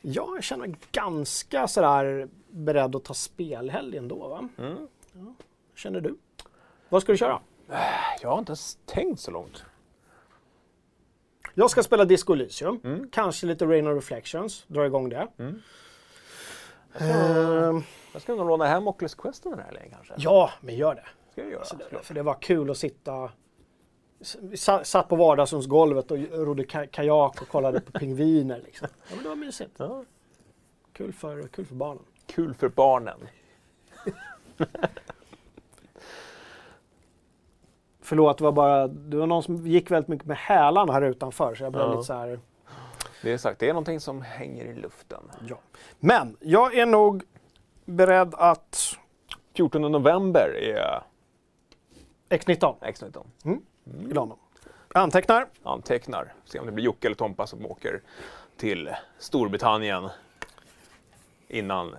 [0.00, 4.28] Jag känner mig ganska sådär beredd att ta spelhelg ändå.
[4.28, 4.48] Va?
[4.58, 4.76] Mm.
[5.12, 5.34] Ja.
[5.74, 6.16] Känner du?
[6.90, 7.40] Vad ska du köra?
[8.22, 9.64] Jag har inte ens tänkt så långt.
[11.54, 13.08] Jag ska spela Disco Elysium.
[13.12, 14.64] Kanske lite Rain of Reflections.
[14.66, 15.28] Dra igång det.
[16.98, 17.82] Ehm,
[18.12, 20.14] Jag ska nog låna hem Oculus Quest den här helgen kanske.
[20.18, 21.06] ja, men gör det.
[21.32, 21.64] Ska jag göra.
[21.64, 22.02] Så det.
[22.02, 23.30] För det var kul att sitta...
[24.84, 28.60] Satt på vardagsrumsgolvet och rodde ka- kajak och kollade på pingviner.
[28.64, 28.88] Liksom.
[29.08, 29.72] Ja, men det var mysigt.
[29.76, 30.04] Ja.
[30.92, 32.02] Kul för, kul för barnen.
[32.26, 33.18] Kul för barnen.
[38.10, 38.86] Förlåt, det var bara...
[38.88, 41.54] Det var någon som gick väldigt mycket med hälarna här utanför.
[41.54, 41.90] Så jag blev Ja.
[41.90, 42.40] lite så här...
[43.22, 45.20] Det är sagt, det är någonting som hänger i luften.
[45.48, 45.58] Ja.
[46.00, 47.22] Men jag är nog
[47.84, 48.96] beredd att...
[49.56, 51.02] 14 november är
[52.28, 53.24] X19 X19.
[54.10, 54.38] i London.
[54.94, 55.46] Antecknar.
[55.62, 56.32] Antecknar.
[56.44, 58.00] Se om det blir Jocke eller Tompa som åker
[58.56, 60.08] till Storbritannien
[61.48, 61.96] innan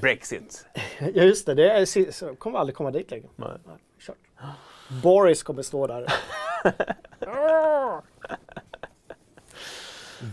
[0.00, 0.66] Brexit.
[0.98, 1.54] Ja, just det.
[1.54, 3.26] det kommer aldrig komma dit längre.
[3.36, 3.48] Nej.
[3.66, 4.16] Nej, kört.
[5.02, 6.06] Boris kommer stå där.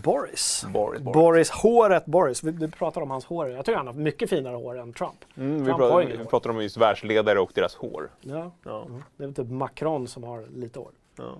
[0.04, 0.64] Boris.
[0.72, 1.14] Boris, Boris.
[1.14, 2.42] Boris, håret Boris.
[2.44, 3.48] Vi, vi pratar om hans hår.
[3.48, 5.24] Jag tycker han har mycket finare hår än Trump.
[5.36, 6.24] Mm, vi, Trump pratar, har inget vi hår.
[6.24, 8.10] pratar om just världsledare och deras hår.
[8.20, 8.50] Ja.
[8.64, 8.86] Ja.
[9.16, 10.90] Det är väl typ Macron som har lite hår.
[11.16, 11.36] Ja.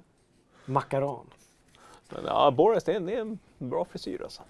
[0.65, 1.27] Macaron.
[2.09, 4.43] Men, ja, Boris, det är, det är en bra frisyr alltså.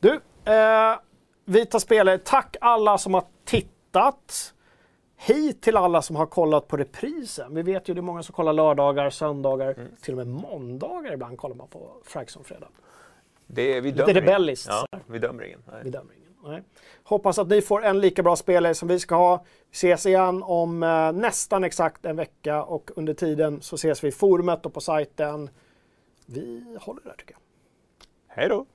[0.00, 0.96] Du, eh,
[1.44, 2.18] vi tar spelare.
[2.18, 4.54] Tack alla som har tittat.
[5.20, 7.54] Hej till alla som har kollat på reprisen.
[7.54, 9.88] Vi vet ju det är många som kollar lördagar, söndagar, Mm.
[10.02, 12.68] till och med måndagar ibland kollar man på Fragsson-fredag.
[13.46, 14.68] Det är, vi Lite rebelliskt.
[14.70, 15.62] Ja, vi dömer ingen.
[15.72, 15.80] Nej.
[15.84, 16.28] Vi dömer ingen.
[16.44, 16.62] Nej.
[17.02, 19.44] Hoppas att ni får en lika bra spelare som vi ska ha.
[19.70, 24.08] Vi ses igen om eh, nästan exakt en vecka och under tiden så ses vi
[24.08, 25.50] i forumet och på sajten.
[26.26, 27.40] Vi håller där tycker jag.
[28.36, 28.66] Hej då!